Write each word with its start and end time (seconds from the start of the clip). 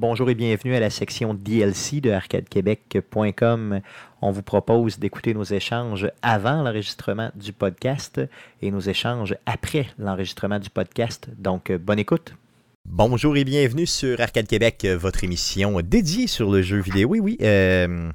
Bonjour 0.00 0.30
et 0.30 0.34
bienvenue 0.34 0.74
à 0.74 0.80
la 0.80 0.88
section 0.88 1.34
DLC 1.34 2.00
de 2.00 2.10
arcadequebec.com. 2.10 3.80
On 4.22 4.30
vous 4.30 4.42
propose 4.42 4.98
d'écouter 4.98 5.34
nos 5.34 5.44
échanges 5.44 6.10
avant 6.22 6.62
l'enregistrement 6.62 7.30
du 7.34 7.52
podcast 7.52 8.18
et 8.62 8.70
nos 8.70 8.80
échanges 8.80 9.36
après 9.44 9.88
l'enregistrement 9.98 10.58
du 10.58 10.70
podcast. 10.70 11.28
Donc, 11.36 11.70
bonne 11.70 11.98
écoute. 11.98 12.34
Bonjour 12.88 13.36
et 13.36 13.44
bienvenue 13.44 13.84
sur 13.84 14.18
Arcade 14.22 14.46
Québec, 14.46 14.86
votre 14.86 15.22
émission 15.22 15.82
dédiée 15.82 16.28
sur 16.28 16.50
le 16.50 16.62
jeu 16.62 16.80
vidéo. 16.80 17.10
Oui, 17.10 17.20
oui. 17.20 17.36
Euh, 17.42 18.10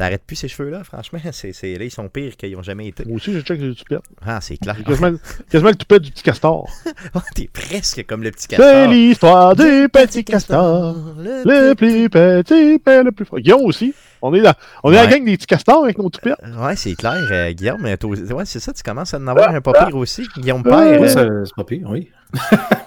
ça 0.00 0.06
arrête 0.06 0.22
plus 0.26 0.36
ces 0.36 0.48
cheveux-là, 0.48 0.82
franchement. 0.82 1.18
C'est, 1.32 1.52
c'est, 1.52 1.76
là, 1.76 1.84
ils 1.84 1.90
sont 1.90 2.08
pires 2.08 2.34
qu'ils 2.36 2.52
n'ont 2.56 2.62
jamais 2.62 2.86
été. 2.88 3.04
Moi 3.04 3.16
aussi, 3.16 3.32
je 3.34 3.40
check 3.40 3.60
les 3.60 3.74
toupette. 3.74 4.00
Ah, 4.24 4.40
c'est 4.40 4.56
clair. 4.56 4.76
Quasiment, 4.82 5.12
quasiment 5.50 5.70
le 5.70 5.76
toupette 5.76 6.02
du 6.02 6.10
petit 6.10 6.22
castor. 6.22 6.66
oh, 7.14 7.18
t'es 7.34 7.48
presque 7.52 8.04
comme 8.06 8.22
le 8.22 8.30
petit 8.30 8.48
castor. 8.48 8.66
C'est 8.66 8.86
l'histoire 8.88 9.54
du 9.54 9.88
petit 9.92 10.24
castor. 10.24 10.96
Le 11.18 11.74
plus 11.74 12.08
petit, 12.08 12.80
mais 12.86 13.02
le 13.02 13.12
plus 13.12 13.26
fort. 13.26 13.38
Guillaume 13.40 13.62
aussi. 13.62 13.92
On 14.22 14.32
est, 14.34 14.40
là, 14.40 14.54
on 14.82 14.90
est 14.92 14.96
Ouais. 14.96 15.04
la 15.04 15.10
gang 15.10 15.24
des 15.24 15.36
petits 15.36 15.46
castors 15.46 15.84
avec 15.84 15.98
nos 15.98 16.08
toupettes. 16.10 16.36
Ouais, 16.58 16.76
c'est 16.76 16.94
clair, 16.94 17.14
euh, 17.30 17.52
Guillaume. 17.52 17.84
euh, 17.86 17.96
toi- 17.96 18.16
Ouais, 18.16 18.44
c'est 18.46 18.60
ça, 18.60 18.72
tu 18.72 18.82
commences 18.82 19.14
à 19.14 19.18
en 19.18 19.26
avoir 19.26 19.50
un 19.50 19.60
pas 19.60 19.72
pire 19.86 19.96
aussi. 19.96 20.26
Guillaume 20.36 20.62
Père. 20.62 21.00
Ouais, 21.00 21.16
euh, 21.16 21.44
c'est 21.44 21.54
pas 21.54 21.64
pire, 21.64 21.86
oui. 21.90 22.08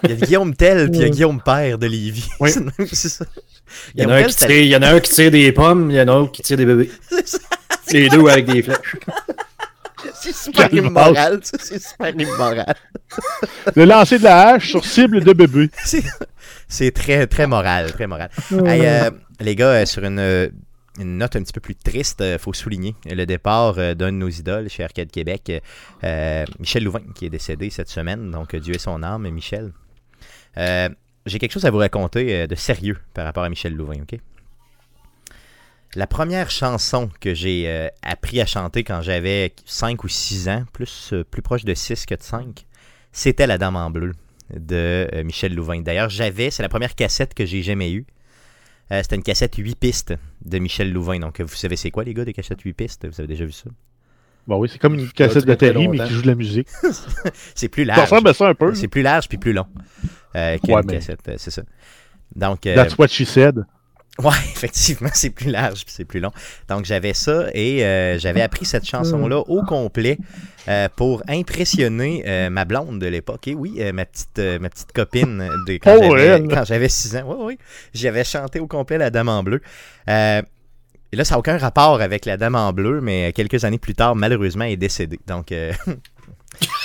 Il 0.04 0.10
y 0.10 0.12
a 0.12 0.16
Guillaume 0.16 0.54
Tel, 0.54 0.90
puis 0.90 0.98
il 0.98 1.00
y 1.00 1.04
a 1.04 1.06
Ouais. 1.06 1.10
Guillaume 1.10 1.40
Père 1.42 1.78
de 1.78 1.86
Lévis. 1.86 2.28
Oui. 2.40 2.50
C'est 2.92 3.08
ça. 3.08 3.24
Il 3.94 4.02
y, 4.02 4.06
en 4.06 4.10
a 4.10 4.14
un 4.16 4.22
Tell, 4.22 4.30
qui 4.30 4.36
tire, 4.36 4.50
il 4.50 4.66
y 4.66 4.76
en 4.76 4.82
a 4.82 4.88
un 4.94 5.00
qui 5.00 5.10
tire 5.10 5.30
des 5.30 5.52
pommes, 5.52 5.90
il 5.90 5.96
y 5.96 6.00
en 6.00 6.08
a 6.08 6.12
un 6.12 6.26
qui 6.26 6.42
tire 6.42 6.56
des 6.56 6.66
bébés. 6.66 6.90
c'est 7.10 7.26
ça. 7.28 7.38
Les 7.92 8.08
deux 8.08 8.26
avec 8.28 8.46
des 8.46 8.62
flèches. 8.62 8.96
C'est 10.20 10.34
super 10.34 10.68
Quelle 10.68 10.78
immoral, 10.84 11.40
ça, 11.42 11.56
c'est 11.60 11.82
super 11.82 12.14
immoral. 12.18 12.74
Le 13.74 13.84
lancer 13.84 14.18
de 14.18 14.24
la 14.24 14.48
hache 14.48 14.70
sur 14.70 14.84
cible 14.84 15.22
de 15.24 15.32
bébé. 15.32 15.70
C'est- 15.84 16.02
C'est 16.68 16.90
très, 16.92 17.26
très 17.26 17.46
moral, 17.46 17.92
très 17.92 18.06
moral. 18.06 18.30
Hey, 18.66 18.82
euh, 18.86 19.10
les 19.40 19.54
gars, 19.54 19.68
euh, 19.68 19.86
sur 19.86 20.02
une, 20.04 20.18
euh, 20.18 20.48
une 20.98 21.18
note 21.18 21.36
un 21.36 21.42
petit 21.42 21.52
peu 21.52 21.60
plus 21.60 21.74
triste, 21.74 22.22
il 22.24 22.38
faut 22.38 22.52
souligner 22.52 22.94
le 23.04 23.24
départ 23.24 23.78
euh, 23.78 23.94
d'un 23.94 24.12
de 24.12 24.16
nos 24.16 24.28
idoles 24.28 24.68
chez 24.68 24.84
Arcade 24.84 25.10
Québec, 25.10 25.50
euh, 25.50 25.60
euh, 26.04 26.44
Michel 26.60 26.84
Louvain, 26.84 27.02
qui 27.14 27.26
est 27.26 27.30
décédé 27.30 27.70
cette 27.70 27.88
semaine. 27.88 28.30
Donc, 28.30 28.54
euh, 28.54 28.60
Dieu 28.60 28.74
ait 28.74 28.78
son 28.78 29.02
âme, 29.02 29.28
Michel. 29.30 29.72
Euh, 30.56 30.88
J'ai 31.26 31.38
quelque 31.38 31.52
chose 31.52 31.64
à 31.64 31.70
vous 31.70 31.78
raconter 31.78 32.34
euh, 32.34 32.46
de 32.46 32.54
sérieux 32.54 32.98
par 33.12 33.24
rapport 33.24 33.42
à 33.42 33.48
Michel 33.48 33.74
Louvain, 33.74 34.02
OK? 34.02 34.18
La 35.96 36.06
première 36.08 36.50
chanson 36.50 37.08
que 37.20 37.34
j'ai 37.34 37.68
euh, 37.68 37.88
appris 38.02 38.40
à 38.40 38.46
chanter 38.46 38.82
quand 38.82 39.00
j'avais 39.00 39.54
5 39.64 40.02
ou 40.02 40.08
6 40.08 40.48
ans, 40.48 40.64
plus, 40.72 41.10
euh, 41.12 41.24
plus 41.24 41.40
proche 41.42 41.64
de 41.64 41.72
6 41.74 42.06
que 42.06 42.14
de 42.16 42.22
5, 42.22 42.66
c'était 43.12 43.46
La 43.46 43.58
Dame 43.58 43.76
en 43.76 43.90
bleu 43.90 44.12
de 44.54 45.08
euh, 45.12 45.24
Michel 45.24 45.54
Louvain. 45.54 45.80
D'ailleurs, 45.82 46.08
j'avais, 46.08 46.50
c'est 46.50 46.62
la 46.62 46.68
première 46.68 46.94
cassette 46.96 47.32
que 47.34 47.46
j'ai 47.46 47.62
jamais 47.62 47.92
eue. 47.92 48.06
Euh, 48.92 49.00
c'était 49.02 49.16
une 49.16 49.22
cassette 49.22 49.54
8 49.56 49.76
pistes 49.78 50.14
de 50.44 50.58
Michel 50.58 50.92
Louvain. 50.92 51.18
Donc, 51.18 51.40
vous 51.40 51.54
savez 51.54 51.76
c'est 51.76 51.90
quoi, 51.90 52.04
les 52.04 52.12
gars, 52.14 52.24
des 52.24 52.32
cassettes 52.34 52.60
8 52.60 52.72
pistes? 52.74 53.06
Vous 53.08 53.18
avez 53.20 53.28
déjà 53.28 53.44
vu 53.44 53.52
ça? 53.52 53.70
Bon, 54.46 54.58
oui, 54.58 54.68
c'est 54.70 54.78
comme 54.78 54.94
une 54.94 55.08
cassette 55.10 55.56
Terry, 55.56 55.88
mais 55.88 55.98
qui 56.06 56.12
joue 56.12 56.20
de 56.22 56.26
la 56.26 56.34
musique. 56.34 56.68
C'est 57.54 57.68
plus 57.70 57.86
Ça 57.86 57.96
large. 57.96 58.10
ressemble 58.10 58.28
à 58.28 58.34
ça 58.34 58.46
un 58.48 58.54
peu. 58.54 58.74
C'est 58.74 58.88
plus 58.88 59.00
large 59.00 59.26
puis 59.26 59.38
plus 59.38 59.54
long 59.54 59.64
euh, 60.36 60.58
qu'une 60.58 60.74
Ouais, 60.74 60.82
mais- 60.84 60.94
cassette, 60.94 61.26
euh, 61.28 61.36
c'est 61.38 61.50
ça. 61.50 61.62
Donc, 62.36 62.66
euh, 62.66 62.74
That's 62.74 62.98
what 62.98 63.06
she 63.08 63.24
said. 63.24 63.64
Ouais, 64.22 64.30
effectivement, 64.54 65.10
c'est 65.12 65.30
plus 65.30 65.50
large 65.50 65.84
puis 65.84 65.94
c'est 65.94 66.04
plus 66.04 66.20
long. 66.20 66.30
Donc 66.68 66.84
j'avais 66.84 67.14
ça 67.14 67.46
et 67.52 67.84
euh, 67.84 68.18
j'avais 68.18 68.42
appris 68.42 68.64
cette 68.64 68.86
chanson-là 68.86 69.40
au 69.40 69.62
complet 69.62 70.18
euh, 70.68 70.88
pour 70.94 71.22
impressionner 71.28 72.22
euh, 72.26 72.48
ma 72.48 72.64
blonde 72.64 73.00
de 73.00 73.06
l'époque. 73.06 73.48
Et 73.48 73.54
oui, 73.54 73.80
ma 73.92 74.04
petite 74.04 74.38
ma 74.60 74.68
petite 74.68 74.92
copine 74.92 75.48
de 75.66 75.74
quand 75.74 75.96
Oh, 75.98 76.16
j'avais 76.16 76.26
elle. 76.26 76.48
quand 76.48 76.64
j'avais 76.64 76.88
6 76.88 77.16
ans. 77.16 77.24
Oui, 77.26 77.36
oui. 77.40 77.58
J'avais 77.92 78.24
chanté 78.24 78.60
au 78.60 78.68
complet 78.68 78.98
La 78.98 79.10
Dame 79.10 79.28
en 79.28 79.42
bleu. 79.42 79.60
Et 80.06 81.16
là, 81.16 81.24
ça 81.24 81.34
n'a 81.34 81.38
aucun 81.38 81.58
rapport 81.58 82.00
avec 82.00 82.24
La 82.24 82.36
Dame 82.36 82.56
en 82.56 82.72
bleu, 82.72 83.00
mais 83.00 83.32
quelques 83.32 83.64
années 83.64 83.78
plus 83.78 83.94
tard, 83.94 84.16
malheureusement, 84.16 84.64
elle 84.64 84.72
est 84.72 84.76
décédée. 84.76 85.20
Donc 85.26 85.52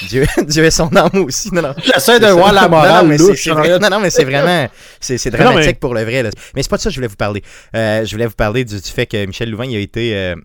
Dieu, 0.07 0.25
Dieu 0.47 0.63
est 0.65 0.71
son 0.71 0.95
âme 0.95 1.23
aussi. 1.23 1.53
Non, 1.53 1.61
non. 1.61 1.73
J'essaie 1.83 2.19
de 2.19 2.25
C'est 2.25 2.31
voir 2.31 2.53
la 2.53 2.67
morale, 2.67 3.03
non, 3.03 3.09
mais 3.09 3.17
c'est- 3.17 3.27
louche 3.27 3.43
c'est 3.43 3.51
en 3.51 3.55
vrai- 3.55 3.71
arrière. 3.71 3.79
non, 3.79 3.89
non, 3.89 3.99
mais 4.01 4.09
c'est 4.09 4.23
vraiment. 4.25 4.67
C'est 4.99 5.17
c'est 5.17 5.31
Mais 5.31 5.37
non, 5.39 5.43
dramatique 5.45 5.71
mais- 5.75 5.79
pour 5.79 5.93
le 5.93 6.03
vrai. 6.03 6.23
là. 6.23 6.29
Mais 6.55 6.63
c'est 6.63 6.69
pas 6.69 6.77
de 6.77 6.81
ça 6.81 6.89
que 6.89 6.93
je 6.93 6.99
voulais 6.99 7.07
vous 7.07 7.15
parler. 7.15 7.43
Euh, 7.75 8.05
je 8.05 8.11
voulais 8.11 8.25
vous 8.27 8.33
parler 8.35 8.65
du, 8.65 8.75
du 8.75 8.89
fait 8.89 9.05
que 9.05 9.25
Michel 9.25 9.49
Louvain 9.51 9.65
il 9.65 9.75
a 9.75 9.79
été 9.79 10.15
euh, 10.15 10.35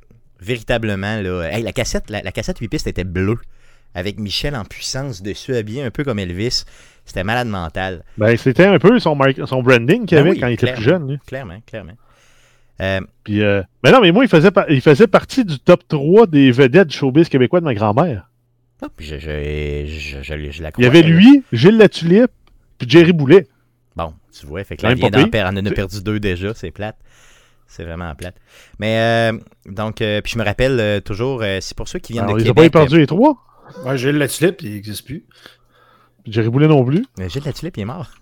véritablement. 0.41 1.21
Là, 1.21 1.45
hey, 1.51 1.63
la, 1.63 1.73
cassette, 1.73 2.11
la, 2.11 2.23
la 2.23 2.33
cassette 2.33 2.59
8 2.59 2.69
pistes 2.69 2.87
était 2.87 3.05
bleue. 3.05 3.39
Avec 3.97 4.19
Michel 4.19 4.57
en 4.57 4.65
puissance 4.65 5.23
dessus, 5.23 5.55
habillé 5.55 5.83
un 5.85 5.91
peu 5.93 6.03
comme 6.03 6.19
Elvis. 6.19 6.65
C'était 7.07 7.23
malade 7.23 7.47
mental. 7.47 8.03
Ben, 8.19 8.37
c'était 8.37 8.65
un 8.67 8.79
peu 8.81 8.99
son, 8.99 9.15
branding 9.15 10.05
qu'il 10.07 10.17
Ben 10.17 10.23
avait 10.23 10.31
oui, 10.31 10.41
quand 10.41 10.49
il 10.49 10.55
était 10.55 10.67
clairement. 10.67 10.77
plus 10.77 10.85
jeune. 10.85 11.09
lui. 11.11 11.19
Clairement, 11.27 11.59
clairement. 11.67 11.93
Euh, 12.83 13.01
Puis, 13.23 13.41
euh, 13.41 13.63
Mais 13.85 13.93
non, 13.93 14.01
mais 14.01 14.11
moi, 14.11 14.25
il 14.25 14.29
faisait, 14.29 14.51
par- 14.51 14.69
il 14.69 14.81
faisait 14.81 15.07
partie 15.07 15.45
du 15.45 15.61
top 15.61 15.87
3 15.87 16.27
des 16.27 16.51
vedettes 16.51 16.89
du 16.89 16.97
showbiz 16.97 17.29
québécois 17.29 17.61
de 17.61 17.67
ma 17.67 17.75
grand-mère. 17.75 18.29
Oh, 18.83 18.87
puis 18.97 19.07
je, 19.07 19.19
je, 19.19 19.87
je, 19.87 20.23
je- 20.23 20.51
je 20.51 20.63
la 20.63 20.71
Il 20.79 20.85
y 20.85 20.87
avait 20.87 21.03
lui, 21.03 21.43
Gilles 21.53 21.77
Latulippe, 21.77 22.31
puis 22.79 22.89
Jerry 22.89 23.13
Boulet. 23.13 23.47
Bon, 23.97 24.13
tu 24.39 24.47
vois, 24.47 24.65
fait 24.65 24.77
que 24.77 24.83
là, 24.83 24.89
même 24.91 24.99
vient 24.99 25.11
pas 25.11 25.17
d'en 25.19 25.23
pire. 25.25 25.31
perdre, 25.31 25.59
on 25.59 25.63
en 25.63 25.67
a 25.67 25.71
perdu 25.71 26.03
deux 26.03 26.19
déjà, 26.21 26.53
c'est 26.55 26.71
plate. 26.71 26.97
C'est 27.67 27.85
vraiment 27.85 28.15
plate. 28.15 28.37
Mais 28.79 28.99
euh, 29.33 29.39
donc, 29.67 30.01
euh, 30.03 30.21
puis 30.21 30.33
je 30.35 30.39
me 30.39 30.45
rappelle 30.45 30.79
euh, 30.79 31.01
toujours, 31.01 31.43
euh, 31.43 31.59
c'est 31.61 31.77
pour 31.77 31.89
ceux 31.89 31.99
qui 31.99 32.13
viennent 32.13 32.25
Alors, 32.25 32.37
de 32.37 32.41
il 32.41 32.45
les 32.45 32.51
a 32.51 32.55
pas 32.55 32.63
Québec. 32.63 32.73
perdu 32.73 32.99
les 32.99 33.07
trois. 33.07 33.37
Ouais, 33.85 33.97
j'ai 33.97 34.13
la 34.13 34.29
tulipe, 34.29 34.61
il 34.63 34.73
n'existe 34.75 35.05
plus. 35.07 35.25
Puis 36.23 36.33
Jerry 36.33 36.49
Boulet 36.51 36.69
non 36.69 36.85
plus. 36.85 37.05
euh, 37.21 37.29
Gilles 37.29 37.43
Latulippe, 37.45 37.77
il 37.77 37.81
est 37.81 37.87
mort. 37.87 38.11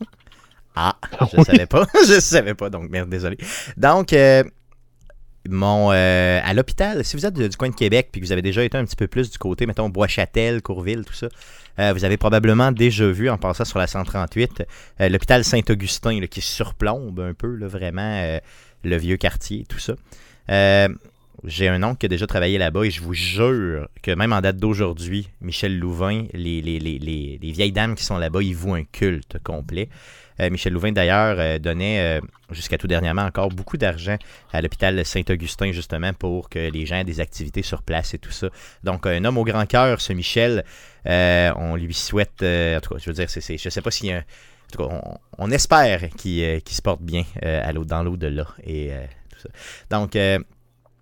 Ah, 0.74 0.96
Ah 1.20 1.28
je 1.30 1.36
oui. 1.36 1.44
savais 1.44 1.66
pas. 1.66 1.84
je 2.08 2.18
savais 2.18 2.54
pas, 2.54 2.70
donc 2.70 2.88
merde, 2.88 3.10
désolé. 3.10 3.36
Donc, 3.76 4.14
euh, 4.14 4.42
mon, 5.48 5.90
euh, 5.92 6.40
à 6.42 6.54
l'hôpital, 6.54 7.04
si 7.04 7.16
vous 7.16 7.26
êtes 7.26 7.34
du 7.34 7.56
coin 7.56 7.68
de 7.68 7.74
Québec 7.74 8.08
puis 8.12 8.20
que 8.20 8.26
vous 8.26 8.32
avez 8.32 8.42
déjà 8.42 8.62
été 8.62 8.76
un 8.76 8.84
petit 8.84 8.96
peu 8.96 9.08
plus 9.08 9.30
du 9.30 9.38
côté, 9.38 9.66
mettons, 9.66 9.88
Bois-Châtel, 9.88 10.62
Courville, 10.62 11.04
tout 11.04 11.14
ça, 11.14 11.28
euh, 11.78 11.92
vous 11.92 12.04
avez 12.04 12.16
probablement 12.16 12.70
déjà 12.70 13.06
vu, 13.10 13.30
en 13.30 13.38
passant 13.38 13.64
sur 13.64 13.78
la 13.78 13.86
138, 13.86 14.64
euh, 15.00 15.08
l'hôpital 15.08 15.44
Saint-Augustin, 15.44 16.20
qui 16.26 16.40
surplombe 16.40 17.20
un 17.20 17.34
peu, 17.34 17.54
là, 17.56 17.66
vraiment, 17.66 18.38
le 18.84 18.96
vieux 18.96 19.16
quartier, 19.16 19.64
tout 19.68 19.78
ça. 19.78 19.94
J'ai 21.44 21.68
un 21.68 21.82
oncle 21.82 21.98
qui 21.98 22.06
a 22.06 22.08
déjà 22.08 22.26
travaillé 22.26 22.58
là-bas 22.58 22.84
et 22.84 22.90
je 22.90 23.00
vous 23.00 23.14
jure 23.14 23.88
que 24.02 24.12
même 24.12 24.32
en 24.32 24.40
date 24.40 24.58
d'aujourd'hui, 24.58 25.28
Michel 25.40 25.78
Louvain, 25.78 26.26
les, 26.32 26.62
les, 26.62 26.78
les, 26.78 26.98
les, 26.98 27.38
les 27.42 27.52
vieilles 27.52 27.72
dames 27.72 27.94
qui 27.94 28.04
sont 28.04 28.18
là-bas, 28.18 28.42
ils 28.42 28.54
vouent 28.54 28.74
un 28.74 28.84
culte 28.84 29.38
complet. 29.42 29.88
Euh, 30.40 30.50
Michel 30.50 30.72
Louvain, 30.72 30.92
d'ailleurs, 30.92 31.36
euh, 31.38 31.58
donnait 31.58 32.18
euh, 32.18 32.20
jusqu'à 32.50 32.78
tout 32.78 32.86
dernièrement 32.86 33.22
encore 33.22 33.48
beaucoup 33.48 33.76
d'argent 33.76 34.16
à 34.52 34.62
l'hôpital 34.62 35.04
Saint-Augustin, 35.04 35.72
justement, 35.72 36.12
pour 36.12 36.48
que 36.48 36.58
les 36.70 36.86
gens 36.86 36.96
aient 36.96 37.04
des 37.04 37.20
activités 37.20 37.62
sur 37.62 37.82
place 37.82 38.14
et 38.14 38.18
tout 38.18 38.30
ça. 38.30 38.48
Donc, 38.84 39.06
un 39.06 39.24
homme 39.24 39.38
au 39.38 39.44
grand 39.44 39.66
cœur, 39.66 40.00
ce 40.00 40.12
Michel, 40.12 40.64
on 41.04 41.76
lui 41.76 41.94
souhaite, 41.94 42.42
en 42.42 42.80
tout 42.80 42.94
cas, 42.94 43.00
je 43.00 43.06
veux 43.10 43.14
dire, 43.14 43.28
c'est, 43.28 43.58
je 43.58 43.68
sais 43.68 43.82
pas 43.82 43.90
s'il 43.90 44.08
y 44.08 44.12
a 44.12 44.18
un- 44.18 44.20
En 44.20 44.72
tout 44.72 44.88
cas, 44.88 45.18
on, 45.38 45.50
espère 45.50 46.08
qu'il, 46.16 46.62
se 46.66 46.82
porte 46.82 47.02
bien 47.02 47.24
dans 47.86 48.02
l'au-delà 48.02 48.46
et 48.64 48.92
euh, 48.92 49.04
tout 49.30 49.40
ça. 49.40 49.48
Donc, 49.90 50.16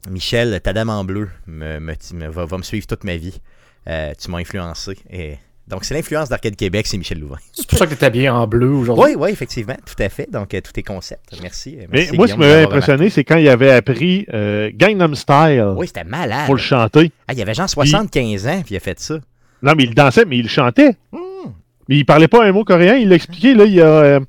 Michel, 0.09 0.61
ta 0.63 0.73
dame 0.73 0.89
en 0.91 1.05
bleu 1.05 1.29
me, 1.47 1.79
me- 1.79 1.95
me- 2.15 2.29
va, 2.29 2.45
va 2.47 2.57
me 2.59 2.63
suivre 2.63 2.87
toute 2.87 3.05
ma 3.05 3.17
vie. 3.17 3.41
Euh, 3.89 4.13
tu 4.19 4.31
m'as 4.31 4.39
influencé. 4.39 4.97
Et... 5.11 5.37
Donc, 5.69 5.85
c'est 5.85 5.95
l'influence 5.95 6.29
d'Arcade 6.29 6.57
Québec, 6.57 6.87
c'est 6.87 6.97
Michel 6.99 7.21
Louvain. 7.21 7.37
C'est 7.53 7.69
pour 7.69 7.79
ça 7.79 7.87
que 7.87 7.95
t'es 7.95 8.05
habillé 8.05 8.29
en 8.29 8.47
bleu 8.47 8.71
aujourd'hui. 8.71 9.15
Oui, 9.15 9.17
oui, 9.17 9.31
effectivement, 9.31 9.77
tout 9.87 10.03
à 10.03 10.09
fait. 10.09 10.29
Donc, 10.31 10.53
euh, 10.55 10.61
tout 10.61 10.73
est 10.79 10.83
concept. 10.83 11.23
Merci. 11.43 11.77
euh, 11.81 11.87
Mais 11.93 12.09
moi, 12.15 12.27
ce 12.27 12.33
qui 12.33 12.39
m'avait 12.41 12.65
impressionné, 12.65 13.09
c'est 13.11 13.23
quand 13.25 13.37
il 13.37 13.49
avait 13.49 13.71
appris 13.71 14.27
euh, 14.33 14.71
Gangnam 14.75 15.15
Style. 15.15 15.75
Oui, 15.77 15.87
c'était 15.87 16.05
malade. 16.05 16.47
pour 16.47 16.55
le 16.57 16.61
chanter. 16.61 17.13
Ah, 17.29 17.35
il 17.35 17.39
y 17.39 17.43
avait 17.43 17.55
genre 17.55 17.69
75 17.71 18.47
ans, 18.49 18.63
puis 18.65 18.75
il 18.75 18.77
a 18.77 18.81
fait 18.81 18.99
ça. 18.99 19.19
Non, 19.63 19.75
mais 19.77 19.85
il 19.85 19.95
dansait, 19.95 20.25
mais 20.25 20.39
il 20.39 20.49
chantait. 20.49 20.97
Hmm. 21.13 21.51
Mais 21.89 21.97
il 21.99 22.05
parlait 22.05 22.29
pas 22.29 22.45
un 22.45 22.51
mot 22.53 22.65
coréen. 22.65 22.97
Il 22.97 23.09
l'a 23.09 23.15
expliqué. 23.17 23.55
Là, 23.55 23.65
il 23.65 23.75
y 23.75 23.81
a, 23.81 23.87
euh, 23.87 24.21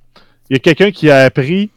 il 0.50 0.54
y 0.54 0.58
a 0.58 0.60
quelqu'un 0.60 0.92
qui 0.92 1.10
a 1.10 1.24
appris 1.24 1.72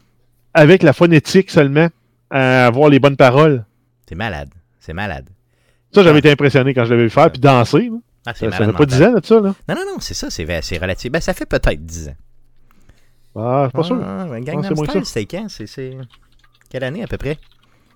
avec 0.53 0.83
la 0.83 0.93
phonétique 0.93 1.49
seulement 1.49 1.87
à 2.29 2.67
avoir 2.67 2.89
les 2.89 2.99
bonnes 2.99 3.17
paroles. 3.17 3.65
C'est 4.07 4.15
malade. 4.15 4.49
C'est 4.79 4.93
malade. 4.93 5.29
Ça, 5.93 6.03
j'avais 6.03 6.19
été 6.19 6.31
impressionné 6.31 6.73
quand 6.73 6.85
je 6.85 6.91
l'avais 6.91 7.03
vu 7.03 7.09
faire. 7.09 7.31
Puis 7.31 7.39
danser. 7.39 7.89
là. 7.89 7.97
Ah, 8.27 8.33
c'est 8.35 8.49
Ça, 8.49 8.57
ça 8.57 8.65
fait 8.65 8.71
pas 8.73 8.85
10 8.85 8.93
mental. 8.99 9.09
ans 9.15 9.19
de 9.19 9.25
ça. 9.25 9.35
Là. 9.35 9.55
Non, 9.69 9.75
non, 9.75 9.85
non, 9.93 9.99
c'est 9.99 10.13
ça, 10.13 10.29
c'est, 10.29 10.61
c'est 10.61 10.77
relatif. 10.77 11.11
Ben, 11.11 11.19
ça 11.21 11.33
fait 11.33 11.45
peut-être 11.45 11.85
10 11.85 12.09
ans. 12.09 12.15
Ah, 13.37 13.63
je 13.65 13.69
suis 13.69 13.75
pas 13.77 13.83
sûr. 13.83 13.99
Ah, 14.03 14.25
ouais, 14.27 14.37
Ah, 14.37 14.41
Gangnam 14.41 14.63
c'est 14.63 14.73
moins 14.75 14.87
Style, 14.87 15.05
c'était 15.05 15.37
quand? 15.37 15.47
C'est, 15.49 15.67
c'est... 15.67 15.97
Quelle 16.69 16.83
année 16.83 17.03
à 17.03 17.07
peu 17.07 17.17
près? 17.17 17.37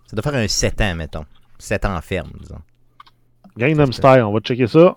Ça 0.06 0.16
doit 0.16 0.24
faire 0.24 0.36
un 0.42 0.48
7 0.48 0.82
ans, 0.82 0.96
mettons. 0.96 1.26
7 1.58 1.86
ans 1.86 2.00
ferme, 2.02 2.32
disons. 2.40 2.60
Gangnam 3.58 3.92
Style, 3.92 4.22
on 4.24 4.32
va 4.34 4.40
checker 4.40 4.68
ça. 4.68 4.96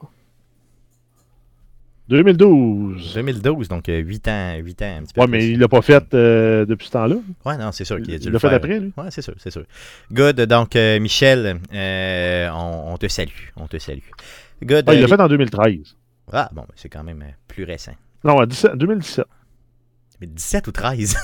2012. 2.09 3.15
2012, 3.15 3.69
donc 3.69 3.85
8 3.89 4.29
ans, 4.29 4.55
8 4.59 4.83
ans, 4.83 4.97
un 4.99 5.03
petit 5.03 5.15
peu 5.15 5.21
Ouais, 5.21 5.27
plus. 5.27 5.31
mais 5.39 5.49
il 5.51 5.59
l'a 5.59 5.69
pas 5.69 5.83
fait 5.83 6.03
euh, 6.15 6.67
depuis 6.67 6.87
ce 6.89 6.93
temps-là. 6.93 7.17
Ouais, 7.45 7.57
non, 7.57 7.73
c'est 7.73 7.85
sûr 7.85 8.01
qu'il 8.03 8.15
a 8.15 8.19
dû 8.19 8.25
Il 8.25 8.27
le 8.27 8.33
l'a 8.35 8.39
fait 8.39 8.49
faire. 8.49 8.57
après, 8.57 8.79
lui. 8.81 8.93
Ouais, 8.97 9.07
c'est 9.11 9.23
sûr, 9.23 9.35
c'est 9.39 9.51
sûr. 9.51 9.65
Good, 10.13 10.41
donc 10.43 10.77
euh, 10.77 10.99
Michel, 11.01 11.59
euh, 11.73 12.49
on, 12.53 12.93
on 12.95 12.97
te 12.99 13.09
salue, 13.09 13.31
on 13.57 13.67
te 13.67 13.79
salue. 13.79 13.99
Good. 14.63 14.85
Ah, 14.89 14.95
il 14.95 14.99
euh, 14.99 15.03
l'a 15.07 15.17
fait 15.17 15.23
en 15.23 15.29
2013. 15.29 15.97
Ah, 16.33 16.49
bon, 16.53 16.65
c'est 16.77 16.89
quand 16.89 17.03
même 17.05 17.23
euh, 17.23 17.31
plus 17.49 17.65
récent. 17.65 17.93
Non, 18.25 18.37
en 18.39 18.47
17 18.47 18.75
2017. 18.77 19.25
2017 20.21 20.67
ou 20.69 20.73
13? 20.73 21.17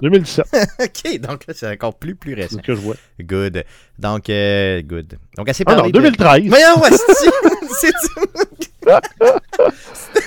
2017, 0.00 0.46
ok, 0.82 1.20
donc 1.20 1.46
là, 1.46 1.52
c'est 1.54 1.70
encore 1.70 1.94
plus, 1.98 2.14
plus 2.14 2.34
c'est 2.34 2.42
récent. 2.42 2.56
ce 2.56 2.62
que 2.62 2.74
je 2.74 2.80
vois. 2.80 2.94
Good. 3.20 3.64
Donc, 3.98 4.30
euh, 4.30 4.80
good. 4.80 5.18
Donc, 5.36 5.48
assez 5.50 5.62
Ah 5.66 5.74
parlé 5.74 5.82
non, 5.92 5.98
de- 6.00 6.04
2013. 6.04 6.46
Voyons, 6.48 6.80
ouais, 6.82 6.90
c'est 7.80 7.92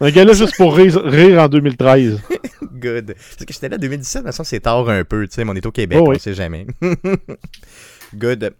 Un 0.00 0.10
gars 0.10 0.24
là 0.24 0.32
juste 0.34 0.56
pour 0.56 0.76
rire, 0.76 1.00
rire 1.04 1.40
en 1.42 1.48
2013. 1.48 2.20
Good. 2.74 3.14
Parce 3.14 3.44
que 3.46 3.52
j'étais 3.52 3.68
là 3.68 3.76
en 3.76 3.80
2017, 3.80 4.24
mais 4.24 4.32
ça, 4.32 4.44
c'est 4.44 4.60
tard 4.60 4.88
un 4.90 5.04
peu, 5.04 5.26
tu 5.26 5.34
sais, 5.34 5.44
mais 5.44 5.52
on 5.52 5.54
est 5.54 5.64
au 5.66 5.72
Québec, 5.72 5.98
Oh 6.00 6.06
on 6.08 6.10
oui. 6.10 6.20
sait 6.20 6.34
jamais. 6.34 6.66
Good. 8.14 8.52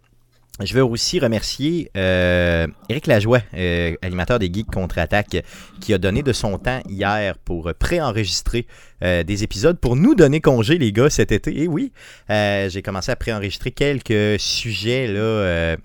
Je 0.63 0.73
veux 0.73 0.83
aussi 0.83 1.19
remercier 1.19 1.91
euh, 1.95 2.65
Éric 2.89 3.05
Lajoie, 3.05 3.41
euh, 3.55 3.93
animateur 4.01 4.39
des 4.39 4.51
Geeks 4.51 4.71
Contre-Attaque, 4.71 5.43
qui 5.79 5.93
a 5.93 5.99
donné 5.99 6.23
de 6.23 6.33
son 6.33 6.57
temps 6.57 6.81
hier 6.89 7.37
pour 7.37 7.71
préenregistrer 7.77 8.65
euh, 9.03 9.21
des 9.21 9.43
épisodes 9.43 9.77
pour 9.79 9.95
nous 9.95 10.15
donner 10.15 10.41
congé, 10.41 10.79
les 10.79 10.91
gars, 10.91 11.11
cet 11.11 11.31
été. 11.31 11.61
Et 11.61 11.67
oui, 11.67 11.91
euh, 12.31 12.69
j'ai 12.69 12.81
commencé 12.81 13.11
à 13.11 13.15
préenregistrer 13.15 13.69
quelques 13.69 14.39
sujets 14.39 15.05
là, 15.07 15.77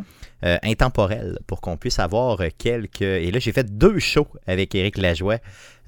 euh, 0.45 0.55
euh, 0.55 0.59
intemporels 0.65 1.39
pour 1.47 1.61
qu'on 1.61 1.77
puisse 1.77 1.99
avoir 1.99 2.41
quelques. 2.59 3.03
Et 3.03 3.31
là, 3.31 3.39
j'ai 3.39 3.53
fait 3.53 3.77
deux 3.79 3.99
shows 3.99 4.29
avec 4.47 4.75
Éric 4.75 4.99
Lajoie 4.99 5.39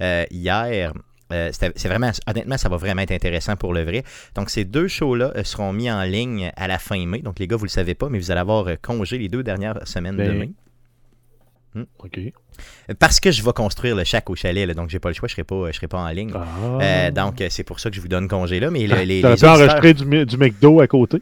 euh, 0.01 0.23
hier. 0.31 0.93
Euh, 1.33 1.49
c'est 1.51 1.87
vraiment, 1.87 2.11
honnêtement, 2.27 2.57
ça 2.57 2.69
va 2.69 2.77
vraiment 2.77 3.01
être 3.01 3.11
intéressant 3.11 3.55
pour 3.55 3.73
le 3.73 3.83
vrai. 3.83 4.03
Donc, 4.35 4.49
ces 4.49 4.63
deux 4.63 4.87
shows-là 4.87 5.31
euh, 5.35 5.43
seront 5.43 5.73
mis 5.73 5.89
en 5.91 6.03
ligne 6.03 6.51
à 6.55 6.67
la 6.67 6.77
fin 6.77 7.03
mai. 7.05 7.19
Donc, 7.19 7.39
les 7.39 7.47
gars, 7.47 7.55
vous 7.57 7.65
le 7.65 7.69
savez 7.69 7.95
pas, 7.95 8.09
mais 8.09 8.19
vous 8.19 8.31
allez 8.31 8.41
avoir 8.41 8.67
euh, 8.67 8.75
congé 8.81 9.17
les 9.17 9.27
deux 9.27 9.43
dernières 9.43 9.87
semaines 9.87 10.17
de 10.17 10.23
Ben, 10.23 10.37
mai. 10.37 10.51
OK. 11.99 12.17
Euh, 12.19 12.93
Parce 12.97 13.19
que 13.19 13.31
je 13.31 13.43
vais 13.43 13.51
construire 13.51 13.95
le 13.95 14.03
shack 14.05 14.29
au 14.29 14.35
chalet, 14.35 14.65
là, 14.65 14.73
donc 14.73 14.89
j'ai 14.89 14.99
pas 14.99 15.09
le 15.09 15.15
choix, 15.15 15.27
je 15.27 15.33
serai 15.33 15.43
pas, 15.43 15.71
je 15.71 15.75
serai 15.75 15.87
pas 15.87 15.97
en 15.99 16.07
ligne. 16.09 16.31
Ah. 16.33 16.45
Euh, 16.81 17.11
donc, 17.11 17.41
euh, 17.41 17.47
c'est 17.49 17.63
pour 17.65 17.79
ça 17.81 17.89
que 17.89 17.95
je 17.97 18.01
vous 18.01 18.07
donne 18.07 18.27
congé 18.29 18.59
là. 18.61 18.71
Mais 18.71 18.87
le- 18.87 18.95
les, 18.97 19.05
les 19.21 19.25
auditeurs- 19.25 19.55
enregistrer 19.59 19.93
du, 19.93 20.25
du 20.25 20.37
McDo 20.37 20.79
à 20.79 20.87
côté? 20.87 21.21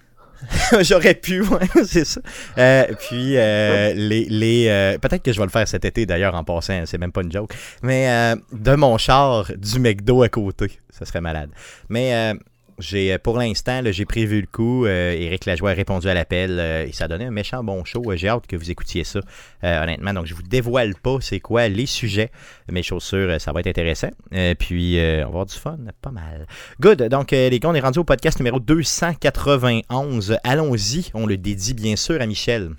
J'aurais 0.82 1.16
pu, 1.16 1.42
ouais, 1.42 1.68
c'est 1.86 2.06
ça. 2.06 2.22
Euh, 2.58 2.86
puis, 3.00 3.38
euh, 3.38 3.94
les, 3.94 4.26
les, 4.26 4.68
euh, 4.68 4.98
peut-être 4.98 5.24
que 5.24 5.32
je 5.32 5.38
vais 5.40 5.46
le 5.46 5.52
faire 5.52 5.68
cet 5.68 5.86
été 5.86 6.06
d'ailleurs 6.06 6.36
en 6.36 6.44
passant, 6.44 6.84
c'est 6.86 6.98
même 6.98 7.12
pas 7.12 7.22
une 7.22 7.32
joke. 7.32 7.54
Mais 7.82 8.10
euh, 8.10 8.36
de 8.52 8.76
mon 8.76 8.98
char, 8.98 9.52
du 9.56 9.80
McDo 9.80 10.24
à 10.24 10.30
côté, 10.30 10.80
ça 10.90 11.06
serait 11.06 11.22
malade. 11.22 11.50
Mais 11.90 12.14
euh, 12.14 12.34
j'ai, 12.80 13.18
pour 13.18 13.38
l'instant, 13.38 13.82
j'ai 13.86 14.06
prévu 14.06 14.42
le 14.42 14.48
coup. 14.48 14.86
Euh, 14.86 15.14
Éric 15.14 15.46
Lajoie 15.46 15.72
a 15.72 15.74
répondu 15.74 16.08
à 16.08 16.14
l'appel 16.14 16.58
euh, 16.60 16.86
et 16.86 16.92
ça 16.92 17.06
a 17.06 17.08
donné 17.08 17.26
un 17.26 17.32
méchant 17.32 17.64
bon 17.64 17.84
show. 17.86 18.04
Euh, 18.12 18.16
J'ai 18.16 18.30
hâte 18.30 18.48
que 18.48 18.56
vous 18.56 18.72
écoutiez 18.72 19.04
ça, 19.04 19.20
euh, 19.64 19.84
honnêtement. 19.84 20.14
Donc, 20.14 20.26
je 20.26 20.34
vous 20.34 20.44
dévoile 20.44 20.96
pas 20.96 21.18
c'est 21.22 21.40
quoi 21.40 21.68
les 21.68 21.86
sujets. 21.86 22.32
Mes 22.72 22.84
chaussures, 22.84 23.30
euh, 23.30 23.40
ça 23.40 23.52
va 23.52 23.60
être 23.62 23.68
intéressant. 23.68 24.10
Euh, 24.34 24.56
puis, 24.56 25.00
euh, 25.00 25.20
on 25.22 25.24
va 25.24 25.28
avoir 25.28 25.46
du 25.46 25.56
fun, 25.56 25.78
pas 26.02 26.12
mal. 26.12 26.48
Good. 26.80 27.04
Donc, 27.04 27.34
euh, 27.34 27.50
les 27.50 27.60
gars, 27.60 27.70
on 27.70 27.76
est 27.76 27.80
rendu 27.80 28.00
au 28.00 28.04
podcast 28.04 28.40
numéro 28.40 28.60
291. 28.60 30.38
Allons-y. 30.44 31.12
On 31.14 31.26
le 31.26 31.38
dédie 31.38 31.74
bien 31.74 31.96
sûr 31.96 32.22
à 32.22 32.26
Michel. 32.26 32.72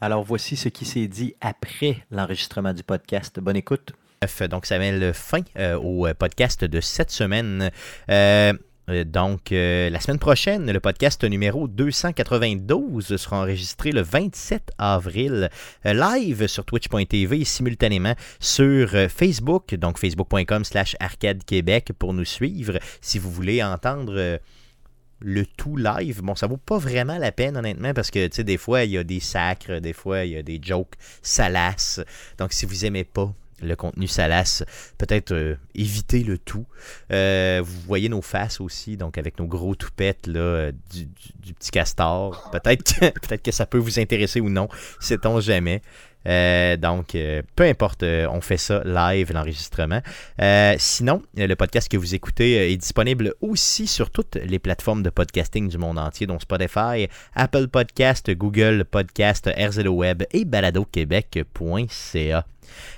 Alors 0.00 0.22
voici 0.22 0.56
ce 0.56 0.68
qui 0.68 0.84
s'est 0.84 1.08
dit 1.08 1.34
après 1.40 1.96
l'enregistrement 2.12 2.72
du 2.72 2.84
podcast. 2.84 3.40
Bonne 3.40 3.56
écoute. 3.56 3.92
Donc, 4.50 4.66
ça 4.66 4.78
met 4.78 4.96
le 4.96 5.12
fin 5.12 5.42
euh, 5.56 5.78
au 5.78 6.06
euh, 6.06 6.14
podcast 6.14 6.64
de 6.64 6.80
cette 6.80 7.10
semaine. 7.10 7.70
Euh, 8.10 8.52
euh, 8.52 8.52
donc, 9.04 9.52
euh, 9.52 9.90
la 9.90 10.00
semaine 10.00 10.18
prochaine, 10.18 10.72
le 10.72 10.80
podcast 10.80 11.22
numéro 11.24 11.68
292 11.68 13.16
sera 13.16 13.40
enregistré 13.42 13.92
le 13.92 14.00
27 14.00 14.72
avril, 14.78 15.50
euh, 15.84 15.92
live 15.92 16.46
sur 16.46 16.64
twitch.tv 16.64 17.40
et 17.40 17.44
simultanément 17.44 18.14
sur 18.40 18.94
euh, 18.94 19.08
Facebook, 19.08 19.74
donc 19.74 19.98
facebook.com 19.98 20.64
slash 20.64 20.96
arcade 21.00 21.44
québec 21.44 21.92
pour 21.98 22.14
nous 22.14 22.24
suivre 22.24 22.78
si 23.02 23.18
vous 23.18 23.30
voulez 23.30 23.62
entendre 23.62 24.14
euh, 24.16 24.38
le 25.20 25.44
tout 25.44 25.76
live. 25.76 26.22
Bon, 26.22 26.34
ça 26.34 26.46
vaut 26.46 26.56
pas 26.56 26.78
vraiment 26.78 27.18
la 27.18 27.30
peine, 27.30 27.58
honnêtement, 27.58 27.92
parce 27.92 28.10
que, 28.10 28.26
tu 28.26 28.36
sais, 28.36 28.44
des 28.44 28.56
fois, 28.56 28.84
il 28.84 28.92
y 28.92 28.98
a 28.98 29.04
des 29.04 29.20
sacres, 29.20 29.80
des 29.80 29.92
fois, 29.92 30.24
il 30.24 30.32
y 30.32 30.36
a 30.38 30.42
des 30.42 30.60
jokes 30.62 30.94
salaces. 31.20 32.00
Donc, 32.38 32.54
si 32.54 32.64
vous 32.64 32.86
aimez 32.86 33.04
pas 33.04 33.34
le 33.62 33.76
contenu 33.76 34.06
salace, 34.06 34.64
peut-être 34.98 35.32
euh, 35.32 35.56
évitez 35.74 36.22
le 36.22 36.38
tout. 36.38 36.66
Euh, 37.12 37.60
vous 37.64 37.80
voyez 37.86 38.08
nos 38.08 38.22
faces 38.22 38.60
aussi, 38.60 38.96
donc 38.96 39.18
avec 39.18 39.38
nos 39.38 39.46
gros 39.46 39.74
toupettes 39.74 40.26
là, 40.26 40.70
du, 40.92 41.06
du- 41.06 41.54
petit 41.54 41.70
castor. 41.70 42.50
Peut-être 42.52 43.42
que, 43.42 43.52
ça 43.52 43.66
peut 43.66 43.78
vous 43.78 43.98
intéresser 43.98 44.40
ou 44.40 44.50
non, 44.50 44.68
sait-on 45.00 45.40
jamais. 45.40 45.82
Euh, 46.26 46.76
donc, 46.76 47.16
peu 47.56 47.64
importe, 47.64 48.02
on 48.02 48.40
fait 48.40 48.56
ça 48.58 48.82
live, 48.84 49.32
l'enregistrement. 49.32 50.02
Sinon, 50.76 51.22
le 51.36 51.54
podcast 51.54 51.90
que 51.90 51.96
vous 51.96 52.14
écoutez 52.14 52.72
est 52.72 52.76
disponible 52.76 53.34
aussi 53.40 53.86
sur 53.86 54.10
toutes 54.10 54.36
les 54.36 54.58
plateformes 54.58 55.02
de 55.02 55.10
podcasting 55.10 55.68
du 55.68 55.78
monde 55.78 55.98
entier, 55.98 56.26
dont 56.26 56.38
Spotify, 56.38 57.08
Apple 57.34 57.68
Podcast, 57.68 58.30
Google 58.30 58.84
Podcast, 58.84 59.48
RZO 59.48 59.88
Web 59.90 60.24
et 60.32 60.44
baladoquebec.ca. 60.44 62.46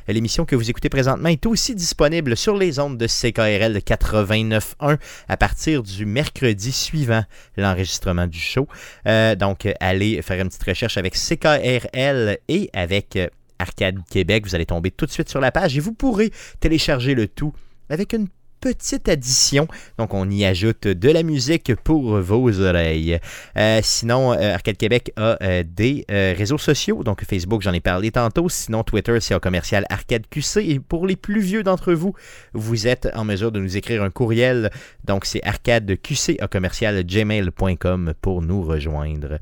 L'émission 0.09 0.45
que 0.45 0.57
vous 0.57 0.71
écoutez 0.71 0.89
présentement 0.89 1.29
est 1.29 1.47
aussi 1.47 1.75
disponible 1.75 2.37
sur 2.37 2.57
les 2.57 2.79
ondes 2.79 2.99
de 2.99 3.07
CKRL 3.07 3.79
89.1 3.79 4.99
à 5.29 5.37
partir 5.37 5.83
du 5.83 6.07
mercredi 6.07 6.73
suivant 6.73 7.25
l'enregistrement 7.57 8.27
du 8.27 8.39
show. 8.39 8.67
Euh, 9.07 9.35
donc, 9.35 9.69
allez 9.81 10.23
faire 10.23 10.41
une 10.41 10.49
petite 10.49 10.65
recherche 10.65 10.97
avec 10.97 11.15
CKRL 11.15 12.39
et 12.49 12.71
avec 12.73 13.17
euh, 13.17 13.29
Arcade 13.59 13.99
Québec. 14.11 14.45
Vous 14.47 14.55
allez 14.55 14.67
tomber 14.67 14.91
tout 14.91 15.07
de 15.07 15.11
suite 15.11 15.29
sur 15.29 15.41
la 15.41 15.53
page 15.53 15.77
et 15.77 15.81
vous 15.81 15.93
pourrez 15.93 16.31
télécharger 16.61 17.15
le 17.15 17.29
tout 17.29 17.53
avec 17.89 18.13
une 18.13 18.29
petite 18.61 19.09
addition. 19.09 19.67
Donc, 19.99 20.15
on 20.15 20.29
y 20.31 20.45
ajoute 20.45 20.87
de 20.87 21.11
la 21.11 21.23
musique 21.23 21.75
pour 21.77 22.19
vos 22.21 22.61
oreilles. 22.61 23.19
Euh, 23.57 23.81
sinon, 23.83 24.33
euh, 24.33 24.55
Arcade 24.55 24.77
Québec 24.77 25.13
a 25.17 25.37
euh, 25.43 25.65
des 25.67 26.05
réseaux 26.09 26.59
sociaux. 26.59 27.03
Donc, 27.03 27.25
Facebook, 27.25 27.63
j'en 27.63 27.73
ai 27.73 27.81
parlé 27.81 28.11
tantôt. 28.11 28.49
Sinon, 28.49 28.83
Twitter, 28.85 29.19
c'est 29.21 29.35
au 29.35 29.41
commercial 29.41 29.87
Arcade 29.91 30.27
QC. 30.29 30.59
Et 30.59 30.81
pour 30.81 31.07
les 31.07 31.17
plus 31.17 31.41
vieux 31.41 31.63
d'entre 31.63 31.93
vous, 31.93 32.15
vous 32.53 32.87
êtes 32.87 33.09
en 33.15 33.25
mesure 33.25 33.53
de 33.53 33.61
nous 33.61 33.77
écrire 33.77 34.03
un 34.03 34.11
courriel. 34.11 34.71
Donc, 35.05 35.25
c'est 35.25 35.43
arcadeqc 35.45 36.39
au 36.43 36.49
commercial 36.49 37.03
gmail.com 37.05 38.15
pour 38.21 38.43
nous 38.43 38.63
rejoindre. 38.63 39.39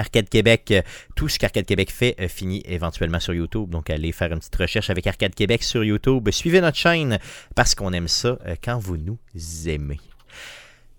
Arcade 0.00 0.28
Québec, 0.28 0.70
euh, 0.70 0.82
tout 1.14 1.28
ce 1.28 1.38
qu'Arcade 1.38 1.66
Québec 1.66 1.90
fait 1.90 2.16
euh, 2.18 2.26
finit 2.26 2.62
éventuellement 2.64 3.20
sur 3.20 3.34
YouTube. 3.34 3.70
Donc, 3.70 3.90
allez 3.90 4.12
faire 4.12 4.32
une 4.32 4.38
petite 4.38 4.56
recherche 4.56 4.90
avec 4.90 5.06
Arcade 5.06 5.34
Québec 5.34 5.62
sur 5.62 5.84
YouTube. 5.84 6.28
Suivez 6.30 6.60
notre 6.60 6.78
chaîne 6.78 7.18
parce 7.54 7.74
qu'on 7.74 7.92
aime 7.92 8.08
ça 8.08 8.38
euh, 8.46 8.56
quand 8.62 8.78
vous 8.78 8.96
nous 8.96 9.18
aimez. 9.66 10.00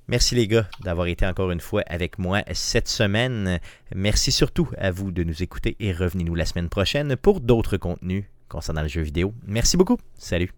Merci 0.07 0.35
les 0.35 0.47
gars 0.47 0.67
d'avoir 0.81 1.07
été 1.07 1.25
encore 1.25 1.51
une 1.51 1.61
fois 1.61 1.83
avec 1.87 2.19
moi 2.19 2.43
cette 2.53 2.87
semaine. 2.87 3.59
Merci 3.95 4.31
surtout 4.31 4.69
à 4.77 4.91
vous 4.91 5.11
de 5.11 5.23
nous 5.23 5.41
écouter 5.41 5.75
et 5.79 5.93
revenez-nous 5.93 6.35
la 6.35 6.45
semaine 6.45 6.69
prochaine 6.69 7.15
pour 7.15 7.39
d'autres 7.39 7.77
contenus 7.77 8.25
concernant 8.49 8.81
le 8.81 8.89
jeu 8.89 9.01
vidéo. 9.01 9.33
Merci 9.45 9.77
beaucoup. 9.77 9.97
Salut. 10.17 10.51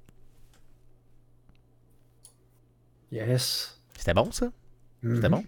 Yes. 3.11 3.79
C'était 3.95 4.15
bon 4.15 4.31
ça? 4.31 4.49
Mhm. 5.03 5.27
bon. 5.29 5.43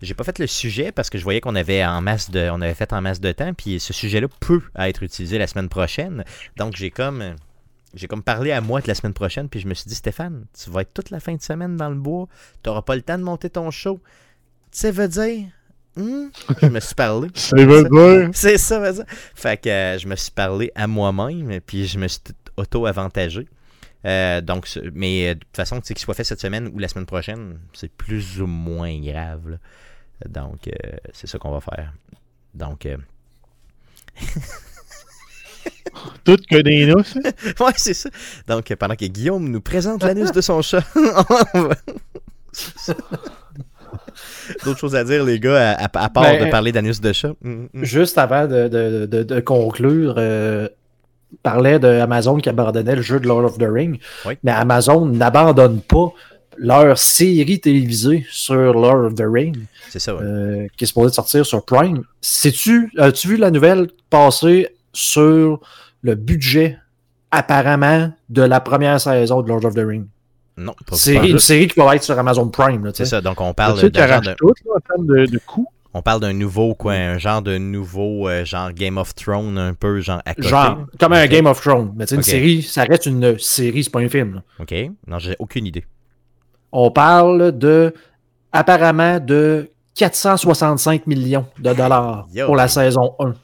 J'ai 0.00 0.14
pas 0.14 0.24
fait 0.24 0.38
le 0.38 0.46
sujet 0.46 0.92
parce 0.92 1.10
que 1.10 1.18
je 1.18 1.24
voyais 1.24 1.40
qu'on 1.40 1.54
avait 1.54 1.84
en 1.84 2.00
masse 2.00 2.30
de, 2.30 2.48
on 2.50 2.60
avait 2.60 2.74
fait 2.74 2.92
en 2.92 3.00
masse 3.02 3.20
de 3.20 3.32
temps, 3.32 3.52
puis 3.54 3.80
ce 3.80 3.92
sujet-là 3.92 4.28
peut 4.40 4.62
être 4.78 5.02
utilisé 5.02 5.38
la 5.38 5.46
semaine 5.46 5.68
prochaine. 5.68 6.24
Donc 6.56 6.76
j'ai 6.76 6.90
comme, 6.90 7.34
j'ai 7.94 8.06
comme 8.08 8.22
parlé 8.22 8.52
à 8.52 8.60
moi 8.60 8.80
de 8.80 8.88
la 8.88 8.94
semaine 8.94 9.14
prochaine, 9.14 9.48
puis 9.48 9.60
je 9.60 9.66
me 9.68 9.74
suis 9.74 9.88
dit 9.88 9.94
Stéphane, 9.94 10.46
tu 10.62 10.70
vas 10.70 10.82
être 10.82 10.94
toute 10.94 11.10
la 11.10 11.20
fin 11.20 11.34
de 11.34 11.42
semaine 11.42 11.76
dans 11.76 11.90
le 11.90 11.96
bois, 11.96 12.28
t'auras 12.62 12.82
pas 12.82 12.94
le 12.96 13.02
temps 13.02 13.18
de 13.18 13.24
monter 13.24 13.50
ton 13.50 13.70
show. 13.70 14.00
Tu 14.70 14.78
sais, 14.78 14.90
veut 14.90 15.08
dire, 15.08 15.46
Hmm? 15.94 16.28
je 16.62 16.66
me 16.68 16.80
suis 16.80 16.94
parlé. 16.94 17.28
Ça 17.34 17.54
veut 17.54 17.84
dire. 17.84 18.30
C'est 18.32 18.56
ça. 18.56 18.80
Fait 19.34 19.60
que 19.60 19.68
euh, 19.68 19.98
je 19.98 20.08
me 20.08 20.16
suis 20.16 20.30
parlé 20.30 20.72
à 20.74 20.86
moi-même, 20.86 21.60
puis 21.60 21.86
je 21.86 21.98
me 21.98 22.08
suis 22.08 22.20
auto-avantagé. 22.56 23.46
Euh, 24.04 24.40
donc, 24.40 24.68
mais 24.94 25.28
euh, 25.30 25.34
de 25.34 25.38
toute 25.40 25.56
façon, 25.56 25.80
tu 25.80 25.86
sais, 25.86 25.94
qu'il 25.94 26.02
soit 26.04 26.14
fait 26.14 26.24
cette 26.24 26.40
semaine 26.40 26.70
ou 26.74 26.78
la 26.78 26.88
semaine 26.88 27.06
prochaine, 27.06 27.58
c'est 27.72 27.90
plus 27.90 28.40
ou 28.40 28.46
moins 28.46 28.98
grave. 29.00 29.48
là. 29.50 29.56
Donc, 30.28 30.68
euh, 30.68 30.72
c'est 31.12 31.26
ça 31.26 31.38
qu'on 31.38 31.50
va 31.52 31.60
faire. 31.60 31.92
Donc, 32.54 32.86
euh, 32.86 32.96
Tout 36.24 36.36
que 36.50 36.60
des 36.62 36.86
noces. 36.86 37.14
ouais, 37.60 37.72
c'est 37.76 37.94
ça. 37.94 38.10
Donc, 38.48 38.74
pendant 38.74 38.96
que 38.96 39.04
Guillaume 39.04 39.48
nous 39.48 39.60
présente 39.60 40.02
l'anus 40.02 40.32
de 40.32 40.40
son 40.40 40.60
chat, 40.62 40.84
on 41.54 41.62
va- 41.62 41.74
D'autres 44.64 44.78
choses 44.78 44.94
à 44.94 45.04
dire, 45.04 45.24
les 45.24 45.38
gars, 45.40 45.72
à, 45.78 45.88
part 45.88 46.10
Ben, 46.10 46.44
de 46.46 46.50
parler 46.50 46.72
d'anus 46.72 47.00
de 47.00 47.12
chat. 47.12 47.32
Mm, 47.42 47.66
mm. 47.72 47.84
Juste 47.84 48.18
avant 48.18 48.46
de, 48.46 48.68
de- 48.68 49.06
de- 49.06 49.22
de 49.22 49.40
conclure, 49.40 50.14
euh, 50.18 50.68
parlait 51.42 51.78
de 51.78 51.86
Amazon 51.88 52.36
qui 52.38 52.48
abandonnait 52.48 52.96
le 52.96 53.02
jeu 53.02 53.20
de 53.20 53.26
Lord 53.26 53.44
of 53.44 53.58
the 53.58 53.66
Ring. 53.68 53.98
Oui. 54.26 54.34
Mais 54.42 54.52
Amazon 54.52 55.06
n'abandonne 55.06 55.80
pas 55.80 56.12
leur 56.58 56.98
série 56.98 57.60
télévisée 57.60 58.26
sur 58.30 58.74
Lord 58.74 59.06
of 59.06 59.14
the 59.14 59.24
Ring, 59.26 59.56
C'est 59.88 59.98
ça, 59.98 60.14
ouais. 60.14 60.22
euh, 60.22 60.66
qui 60.76 60.84
est 60.84 60.86
supposée 60.86 61.12
sortir 61.14 61.46
sur 61.46 61.64
Prime. 61.64 62.02
Sais-tu, 62.20 62.92
as-tu 62.98 63.28
vu 63.28 63.36
la 63.36 63.50
nouvelle 63.50 63.88
passer 64.10 64.68
sur 64.92 65.60
le 66.02 66.14
budget 66.14 66.78
apparemment 67.30 68.12
de 68.28 68.42
la 68.42 68.60
première 68.60 69.00
saison 69.00 69.40
de 69.42 69.48
Lord 69.48 69.64
of 69.64 69.74
the 69.74 69.78
Ring? 69.86 70.04
Non, 70.58 70.74
pas 70.86 70.96
C'est 70.96 71.14
pas- 71.14 71.24
une 71.26 71.38
série 71.38 71.66
qui 71.68 71.80
va 71.80 71.96
être 71.96 72.02
sur 72.02 72.18
Amazon 72.18 72.46
Prime. 72.48 72.90
C'est 72.94 73.06
ça, 73.06 73.22
donc 73.22 73.40
on 73.40 73.54
parle 73.54 73.78
sais, 73.80 73.88
d'un 73.90 74.06
genre 74.06 74.20
de, 74.20 74.24
t'arraches 74.24 74.36
tout, 74.36 74.52
là, 74.66 74.72
en 74.76 74.80
termes 74.80 75.06
de, 75.06 75.26
de 75.26 75.38
coûts? 75.38 75.66
On 75.94 76.02
parle 76.02 76.20
d'un 76.20 76.32
nouveau 76.32 76.74
quoi, 76.74 76.92
un 76.94 77.18
genre 77.18 77.42
de 77.42 77.58
nouveau 77.58 78.28
euh, 78.28 78.44
genre 78.44 78.72
Game 78.72 78.96
of 78.96 79.14
Thrones 79.14 79.58
un 79.58 79.74
peu 79.74 80.00
genre 80.00 80.22
à 80.24 80.34
côté. 80.34 80.48
Genre, 80.48 80.86
comme 80.98 81.12
un. 81.12 81.26
Game 81.26 81.46
of 81.46 81.60
Thrones. 81.60 81.92
Mais 81.96 82.06
tu 82.06 82.10
sais, 82.10 82.16
une 82.16 82.22
série, 82.22 82.62
ça 82.62 82.84
reste 82.84 83.06
une 83.06 83.38
série, 83.38 83.84
c'est 83.84 83.90
pas 83.90 84.00
un 84.00 84.08
film. 84.08 84.36
là. 84.36 84.42
OK. 84.60 84.74
Non, 85.06 85.18
j'ai 85.18 85.36
aucune 85.38 85.66
idée. 85.66 85.84
On 86.72 86.90
parle 86.90 87.56
de, 87.56 87.92
apparemment, 88.52 89.20
de 89.20 89.70
465 89.94 91.06
millions 91.06 91.46
de 91.58 91.72
dollars 91.74 92.26
Yo. 92.32 92.46
pour 92.46 92.56
la 92.56 92.68
saison 92.68 93.14
1. 93.18 93.34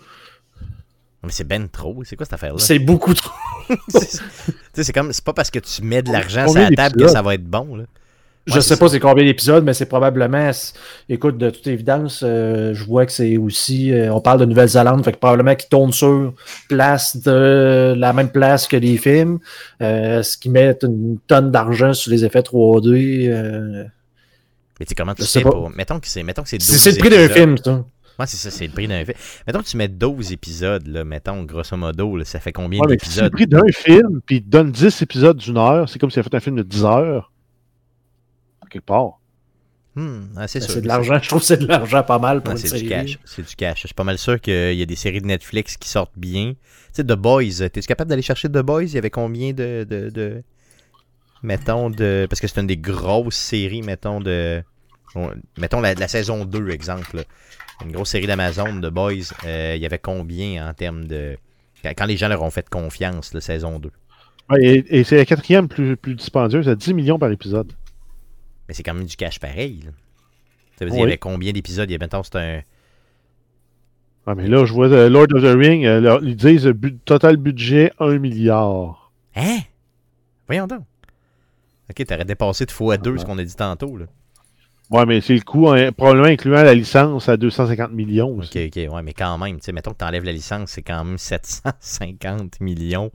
Mais 1.25 1.33
c'est 1.33 1.45
ben 1.45 1.69
trop, 1.69 2.03
c'est 2.05 2.17
quoi 2.17 2.25
cette 2.25 2.35
affaire 2.35 2.53
là 2.53 2.59
C'est 2.59 2.79
beaucoup 2.79 3.13
trop. 3.15 3.33
Tu 4.73 4.83
sais, 4.83 4.85
c'est 4.85 4.93
comme 4.93 5.13
c'est 5.13 5.25
pas 5.25 5.33
parce 5.33 5.51
que 5.51 5.59
tu 5.59 5.83
mets 5.83 6.03
de 6.03 6.13
l'argent 6.13 6.47
sur 6.47 6.61
la 6.61 6.71
table 6.71 6.97
que 7.03 7.09
ça 7.09 7.21
va 7.21 7.35
être 7.35 7.45
bon 7.45 7.75
là. 7.75 7.85
Je 8.51 8.55
Ouais, 8.57 8.61
sais 8.61 8.79
pas 8.79 8.89
c'est 8.89 9.01
combien 9.01 9.25
d'épisodes, 9.25 9.63
mais 9.65 9.75
c'est 9.75 9.87
probablement. 9.87 10.51
Écoute, 11.09 11.37
de 11.39 11.51
toute 11.51 11.67
évidence, 11.67 12.23
euh, 12.25 12.73
je 12.75 12.85
vois 12.85 13.05
que 13.07 13.13
c'est 13.13 13.37
aussi. 13.37 13.93
euh, 13.93 14.13
on 14.13 14.21
parle 14.21 14.41
de 14.41 14.47
Nouvelle-Zélande, 14.47 15.05
fait 15.05 15.13
que 15.13 15.19
probablement 15.19 15.55
qu'ils 15.55 15.69
tournent 15.69 15.93
sur 15.93 16.33
place 16.69 17.17
de 17.19 17.95
la 17.97 18.13
même 18.15 18.31
place 18.31 18.67
que 18.67 18.77
les 18.77 18.97
films. 18.97 19.39
euh, 19.83 20.23
ce 20.23 20.39
qui 20.39 20.49
met 20.51 20.77
une 20.83 21.19
tonne 21.27 21.51
d'argent 21.51 21.93
sur 21.93 22.11
les 22.11 22.25
effets 22.25 22.43
3D. 22.43 23.29
euh, 23.29 23.85
Mais 24.81 24.87
tu 24.87 24.91
sais 24.91 24.95
comment 24.95 25.15
tu 25.15 25.27
sais 25.27 25.41
sais 25.41 25.41
pas. 25.41 25.51
pour 25.51 25.71
mettons 25.71 26.01
que 26.01 26.09
c'est 26.09 26.23
mettons 26.23 26.43
que 26.43 26.49
c'est 26.49 26.59
12 26.59 26.79
c'est 26.79 26.79
c'est 26.79 26.93
le 26.93 26.97
prix 26.97 27.11
d'un 27.11 27.29
film, 27.29 27.57
ça. 27.59 27.85
Ouais, 28.19 28.27
c'est 28.27 28.37
ça, 28.37 28.51
c'est 28.51 28.67
le 28.67 28.73
prix 28.73 28.89
d'un 28.89 29.05
film. 29.05 29.17
Mettons 29.47 29.61
que 29.63 29.67
tu 29.69 29.77
mets 29.77 29.89
12 29.89 30.33
épisodes 30.33 30.87
là, 30.89 31.05
mettons 31.05 31.45
grosso 31.45 31.77
modo, 31.77 32.17
là, 32.17 32.25
ça 32.25 32.41
fait 32.41 32.53
combien 32.53 32.83
Ouais, 32.83 32.97
si 33.03 33.11
c'est 33.19 33.25
le 33.25 33.31
d'épisodes? 33.31 33.31
prix 33.31 33.47
d'un 33.47 33.67
film, 33.73 34.21
puis 34.25 34.37
il 34.37 34.43
te 34.45 34.49
donne 34.49 34.71
10 34.73 35.03
épisodes 35.03 35.37
d'une 35.37 35.59
heure, 35.59 35.89
c'est 35.89 35.99
comme 35.99 36.11
s'il 36.11 36.21
avait 36.21 36.29
fait 36.31 36.37
un 36.37 36.41
film 36.41 36.57
de 36.57 36.63
10 36.63 36.85
heures. 36.85 37.33
Quelque 38.71 38.85
part. 38.85 39.19
Hmm, 39.95 40.27
ah, 40.37 40.47
c'est 40.47 40.61
Ben. 40.61 40.69
C'est 40.69 40.81
de 40.83 40.87
l'argent. 40.89 41.19
Je 41.23 41.29
trouve 41.29 41.41
que 41.41 41.47
c'est 41.47 41.57
de 41.57 41.67
l'argent 41.67 42.03
pas 42.03 42.19
mal 42.19 42.43
pour 42.43 42.53
une 42.53 42.59
c'est 42.59 42.81
du 42.81 42.89
cash. 42.89 43.19
C'est 43.25 43.47
du 43.47 43.57
cash. 43.57 43.83
Je 43.83 43.87
suis 43.89 43.95
pas 43.95 44.05
mal 44.05 44.19
sûr 44.19 44.41
qu'il 44.41 44.75
y 44.75 44.83
a 44.83 44.87
des 44.87 44.97
séries 44.97 45.21
de 45.21 45.27
Netflix 45.27 45.77
qui 45.77 45.89
sortent 45.89 46.17
bien. 46.17 46.53
Tu 46.53 46.57
sais, 46.93 47.05
The 47.05 47.13
Boys, 47.15 47.69
t'es-tu 47.71 47.81
capable 47.83 48.11
d'aller 48.11 48.23
chercher 48.23 48.49
The 48.49 48.59
Boys? 48.59 48.85
Il 48.85 48.95
y 48.95 48.99
avait 48.99 49.11
combien 49.11 49.53
de. 49.53 49.85
de, 49.89 50.11
de- 50.11 50.43
Mettons 51.43 51.91
de. 51.91 52.27
Parce 52.29 52.41
que 52.41 52.47
c'est 52.49 52.61
une 52.61 52.67
des 52.67 52.77
grosses 52.77 53.37
séries, 53.37 53.83
mettons 53.83 54.21
de. 54.21 54.63
on- 55.15 55.33
Mettons 55.57 55.81
la, 55.81 55.95
la 55.95 56.09
saison 56.09 56.45
2, 56.45 56.71
exemple. 56.71 57.17
là. 57.17 57.23
Une 57.85 57.93
grosse 57.93 58.11
série 58.11 58.27
d'Amazon, 58.27 58.81
The 58.81 58.87
Boys. 58.91 59.33
euh, 59.45 59.75
il 59.77 59.83
y 59.83 59.87
avait 59.87 59.99
combien 60.01 60.69
en 60.69 60.75
termes 60.75 61.07
de. 61.07 61.37
Quand, 61.83 61.91
quand 61.97 62.07
les 62.07 62.17
gens 62.17 62.29
leur 62.29 62.43
ont 62.43 62.51
fait 62.51 62.69
confiance, 62.69 63.33
la 63.35 63.41
saison 63.41 63.79
2. 63.79 63.91
Ouais, 64.51 64.65
et 64.65 64.99
et 64.99 65.05
c'est 65.05 65.17
la 65.17 65.25
quatrième 65.25 65.69
plus, 65.69 65.97
plus 65.97 66.15
dispendieuse, 66.17 66.69
à 66.69 66.75
10 66.75 66.93
millions 66.95 67.19
par 67.19 67.31
épisode. 67.31 67.73
Mais 68.69 68.75
c'est 68.75 68.83
quand 68.83 68.95
même 68.95 69.07
du 69.07 69.17
cash 69.17 69.41
pareil. 69.41 69.81
là. 69.85 69.91
Ça 70.79 70.85
veut 70.85 70.91
dire, 70.91 70.99
il 70.99 71.03
y 71.03 71.05
Oui. 71.05 71.09
avait 71.11 71.19
combien 71.19 71.53
d'épisodes? 71.53 71.89
Il 71.89 71.93
y 71.93 71.97
avait, 71.97 72.05
mettons, 72.05 72.23
c'est 72.23 72.37
un. 72.37 72.63
Ouais, 74.27 74.35
mais 74.37 74.47
là, 74.47 74.65
je 74.67 74.73
vois 74.73 74.89
euh, 74.89 75.09
Lord 75.09 75.27
of 75.33 75.43
the 75.43 75.57
Ring, 75.59 75.85
euh, 75.87 76.01
leur- 76.01 76.23
ils 76.23 76.37
disent 76.37 76.67
le 76.67 76.75
but- 76.75 77.03
total 77.05 77.37
budget 77.39 77.93
1 77.99 78.19
milliard. 78.19 79.11
Hein? 79.35 79.59
Voyons 80.47 80.67
donc. 80.67 80.83
Ok, 81.91 82.05
t'aurais 82.07 82.25
dépassé 82.27 82.67
de 82.67 82.71
fois 82.71 82.99
deux 82.99 83.13
Ouais. 83.13 83.19
ce 83.19 83.25
qu'on 83.25 83.39
a 83.39 83.45
dit 83.45 83.55
tantôt. 83.57 83.97
Là. 83.97 84.05
Ouais, 84.91 85.07
mais 85.07 85.21
c'est 85.23 85.35
le 85.35 85.41
coût, 85.41 85.69
hein, 85.71 85.93
probablement 85.93 86.29
incluant 86.29 86.63
la 86.63 86.75
licence 86.75 87.29
à 87.29 87.37
250 87.39 87.93
millions. 87.93 88.37
Ok, 88.39 88.57
ok, 88.57 88.77
ouais, 88.93 89.03
mais 89.03 89.15
quand 89.15 89.37
même, 89.39 89.57
tu 89.57 89.65
sais, 89.65 89.73
mettons 89.73 89.93
que 89.93 89.97
t'enlèves 89.99 90.25
la 90.25 90.33
licence, 90.33 90.71
c'est 90.73 90.83
quand 90.83 91.05
même 91.05 91.17
750 91.19 92.61
millions 92.61 93.11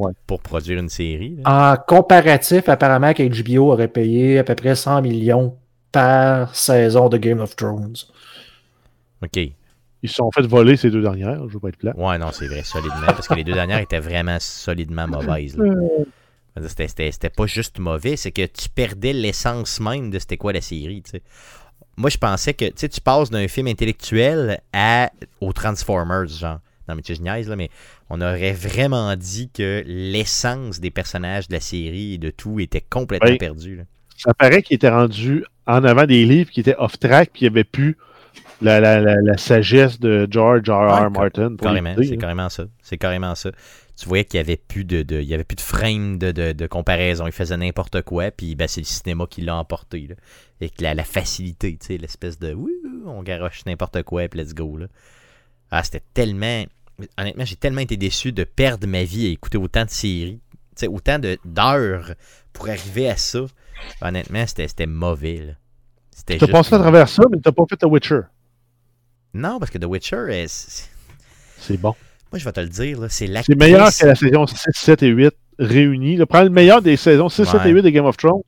Ouais. 0.00 0.12
pour 0.26 0.40
produire 0.40 0.78
une 0.80 0.88
série. 0.88 1.36
là. 1.44 1.72
En 1.72 1.76
comparatif, 1.76 2.68
apparemment 2.68 3.12
qu'HBO 3.12 3.72
aurait 3.72 3.88
payé 3.88 4.38
à 4.38 4.44
peu 4.44 4.54
près 4.54 4.74
100 4.74 5.02
millions 5.02 5.56
par 5.92 6.54
saison 6.54 7.08
de 7.08 7.16
Game 7.18 7.40
of 7.40 7.54
Thrones. 7.56 7.96
Ok. 9.22 9.36
Ils 10.02 10.08
se 10.08 10.14
sont 10.14 10.30
fait 10.30 10.46
voler 10.46 10.76
ces 10.76 10.90
deux 10.90 11.02
dernières, 11.02 11.46
je 11.48 11.52
veux 11.54 11.60
pas 11.60 11.68
être 11.68 11.76
plat. 11.76 11.92
Ouais, 11.96 12.16
non, 12.16 12.30
c'est 12.32 12.46
vrai, 12.46 12.62
solidement, 12.62 13.06
parce 13.06 13.28
que 13.28 13.34
les 13.34 13.44
deux 13.44 13.52
dernières 13.52 13.80
étaient 13.80 14.00
vraiment 14.00 14.38
solidement 14.40 15.06
mauvaises. 15.06 15.56
C'était- 16.66 16.88
C'était 16.88 17.12
c'était 17.12 17.30
pas 17.30 17.46
juste 17.46 17.78
mauvais, 17.78 18.16
c'est 18.16 18.32
que 18.32 18.44
tu 18.44 18.68
perdais 18.68 19.12
l'essence 19.12 19.78
même 19.80 20.10
de 20.10 20.18
c'était 20.18 20.36
quoi 20.36 20.52
la 20.52 20.60
série, 20.60 21.00
tu 21.02 21.12
sais. 21.12 21.22
Moi, 21.96 22.10
je 22.10 22.18
pensais 22.18 22.54
que, 22.54 22.64
tu 22.66 22.72
sais, 22.76 22.88
tu 22.88 23.00
passes 23.00 23.30
d'un 23.30 23.46
film 23.46 23.66
intellectuel 23.68 24.60
à 24.72 25.10
aux 25.40 25.52
Transformers, 25.52 26.26
genre. 26.26 26.58
Non, 26.90 26.96
mais 26.96 27.02
tu 27.02 27.14
sais, 27.14 27.18
je 27.18 27.22
niaise, 27.22 27.48
là, 27.48 27.56
mais 27.56 27.70
on 28.10 28.20
aurait 28.20 28.52
vraiment 28.52 29.14
dit 29.16 29.48
que 29.50 29.82
l'essence 29.86 30.80
des 30.80 30.90
personnages 30.90 31.48
de 31.48 31.54
la 31.54 31.60
série 31.60 32.14
et 32.14 32.18
de 32.18 32.30
tout 32.30 32.60
était 32.60 32.84
complètement 32.88 33.30
Oui. 33.30 33.38
perdue. 33.38 33.76
là. 33.76 33.82
Ça 34.16 34.34
paraît 34.34 34.62
qu'il 34.62 34.74
était 34.74 34.90
rendu 34.90 35.44
en 35.66 35.82
avant 35.84 36.04
des 36.04 36.24
livres 36.24 36.50
qui 36.50 36.60
étaient 36.60 36.76
off-track, 36.76 37.30
puis 37.32 37.42
il 37.42 37.44
n'y 37.44 37.54
avait 37.54 37.64
plus 37.64 37.96
la, 38.60 38.78
la, 38.80 39.00
la, 39.00 39.16
la 39.22 39.38
sagesse 39.38 39.98
de 39.98 40.28
George 40.30 40.68
R. 40.68 40.72
R. 40.72 41.02
Ouais, 41.04 41.10
Martin. 41.10 41.56
Carrément, 41.56 41.94
c'est 41.96 42.12
hein. 42.12 42.16
carrément 42.18 42.48
ça. 42.50 42.64
C'est 42.82 42.98
carrément 42.98 43.34
ça. 43.34 43.50
Tu 43.98 44.06
voyais 44.08 44.24
qu'il 44.24 44.38
n'y 44.38 44.44
avait 44.46 44.56
plus 44.56 44.84
de, 44.84 45.02
de- 45.02 45.20
il 45.20 45.28
y 45.28 45.34
avait 45.34 45.44
plus 45.44 45.56
de 45.56 45.60
frame 45.60 46.18
de, 46.18 46.32
de, 46.32 46.52
de 46.52 46.66
comparaison. 46.66 47.26
Il 47.26 47.32
faisait 47.32 47.56
n'importe 47.56 48.02
quoi, 48.02 48.30
puis 48.30 48.54
ben, 48.54 48.66
c'est 48.68 48.80
le 48.80 48.86
cinéma 48.86 49.26
qui 49.28 49.42
l'a 49.42 49.56
emporté. 49.56 50.06
Là. 50.08 50.14
Avec 50.60 50.80
la, 50.80 50.94
la 50.94 51.04
facilité, 51.04 51.76
tu 51.80 51.86
sais, 51.86 51.96
l'espèce 51.98 52.38
de 52.38 52.54
on 53.06 53.22
garoche 53.22 53.64
n'importe 53.66 54.02
quoi, 54.02 54.28
puis 54.28 54.40
let's 54.40 54.54
go. 54.54 54.76
Là. 54.76 54.86
Ah, 55.70 55.82
c'était 55.82 56.02
tellement. 56.14 56.64
Honnêtement, 57.18 57.44
j'ai 57.44 57.56
tellement 57.56 57.80
été 57.80 57.96
déçu 57.96 58.32
de 58.32 58.44
perdre 58.44 58.86
ma 58.86 59.04
vie 59.04 59.26
à 59.26 59.30
écouter 59.30 59.58
autant 59.58 59.84
de 59.84 59.90
séries, 59.90 60.40
tu 60.76 60.86
autant 60.86 61.18
d'heures 61.44 62.12
pour 62.52 62.68
arriver 62.68 63.08
à 63.08 63.16
ça. 63.16 63.40
Honnêtement, 64.02 64.44
c'était 64.46 64.86
mauvais. 64.86 65.56
T'as 66.26 66.38
juste 66.38 66.52
passé 66.52 66.74
à 66.74 66.78
travers 66.78 67.08
ça, 67.08 67.22
mais 67.30 67.38
t'as 67.42 67.52
pas 67.52 67.64
fait 67.68 67.76
The 67.76 67.84
Witcher. 67.86 68.20
Non, 69.34 69.58
parce 69.58 69.70
que 69.70 69.78
The 69.78 69.84
Witcher, 69.86 70.26
est- 70.30 70.48
c'est- 70.48 70.90
C'est 71.58 71.76
bon. 71.76 71.94
moi 72.32 72.38
je 72.38 72.44
vais 72.44 72.52
te 72.52 72.60
le 72.60 72.68
dire, 72.68 72.98
c'est 73.04 73.08
C'est 73.10 73.26
l'actrice. 73.28 73.56
meilleur 73.56 73.88
que 73.96 74.06
la 74.06 74.14
saison 74.14 74.46
6, 74.46 74.56
7 74.74 75.02
et 75.02 75.08
8 75.08 75.34
réunis. 75.58 76.16
là. 76.16 76.26
Prends 76.26 76.42
le 76.42 76.50
meilleur 76.50 76.82
des 76.82 76.96
saisons 76.96 77.28
6, 77.28 77.44
7 77.44 77.54
et 77.62 77.68
Ouais. 77.68 77.70
8 77.74 77.82
de 77.82 77.90
Game 77.90 78.04
of 78.06 78.16
Thrones. 78.16 78.42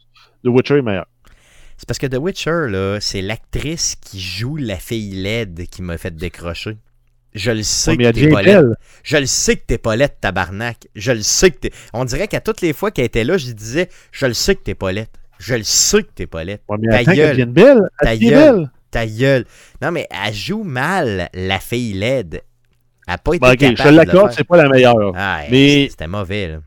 The 0.44 0.48
Witcher 0.48 0.78
est 0.78 0.82
meilleur. 0.82 1.06
C'est 1.78 1.86
parce 1.86 1.98
que 1.98 2.06
The 2.06 2.16
Witcher, 2.18 2.66
là, 2.68 2.98
c'est 3.00 3.22
l'actrice 3.22 3.96
qui 3.96 4.20
joue 4.20 4.56
la 4.56 4.76
fille 4.76 5.12
laide 5.14 5.66
qui 5.68 5.82
m'a 5.82 5.98
fait 5.98 6.14
décrocher. 6.14 6.76
Je 7.34 7.50
le 7.50 7.62
sais 7.62 7.92
Ouais, 7.92 7.96
que 7.96 8.10
t'es 8.10 8.28
pas 8.28 8.42
laide. 8.42 8.74
Je 9.02 9.16
le 9.16 9.26
sais 9.26 9.56
que 9.56 9.62
t'es 9.66 9.78
pas 9.78 9.96
laide, 9.96 10.12
tabarnak. 10.20 10.86
Je 10.94 11.12
le 11.12 11.22
sais 11.22 11.50
que 11.50 11.56
t'es. 11.58 11.70
On 11.94 12.04
dirait 12.04 12.28
qu'à 12.28 12.40
toutes 12.40 12.60
les 12.60 12.72
fois 12.72 12.90
qu'elle 12.90 13.06
était 13.06 13.24
là, 13.24 13.38
je 13.38 13.50
disais 13.52 13.88
Je 14.10 14.26
le 14.26 14.34
sais 14.34 14.54
que 14.54 14.62
t'es 14.62 14.74
pas 14.74 14.92
laide. 14.92 15.08
Je 15.38 15.54
le 15.54 15.62
sais 15.64 16.02
que 16.02 16.10
t'es 16.14 16.26
pas 16.26 16.44
laide. 16.44 16.60
Ouais, 16.68 17.04
Ta 17.04 17.14
gueule. 17.14 17.44
belle. 17.46 17.88
Ta 18.00 18.12
Elle 18.14 18.18
gueule. 18.20 18.32
belle. 18.56 18.70
Ta 18.90 19.06
gueule. 19.06 19.44
Non, 19.80 19.90
mais 19.90 20.06
elle 20.10 20.34
joue 20.34 20.62
mal, 20.62 21.30
la 21.32 21.58
fille 21.58 21.94
laide. 21.94 22.42
Elle 23.08 23.14
a 23.14 23.18
pas 23.18 23.34
été 23.34 23.40
Bon, 23.46 23.50
ok, 23.52 23.58
je 23.60 23.74
capable 23.74 23.96
l'accorde, 23.96 24.32
c'est 24.32 24.44
pas 24.44 24.56
la 24.58 24.68
meilleure. 24.68 25.12
Ah, 25.16 25.40
mais- 25.50 25.88
C'était 25.90 26.06
mauvais, 26.06 26.48
là. 26.48 26.58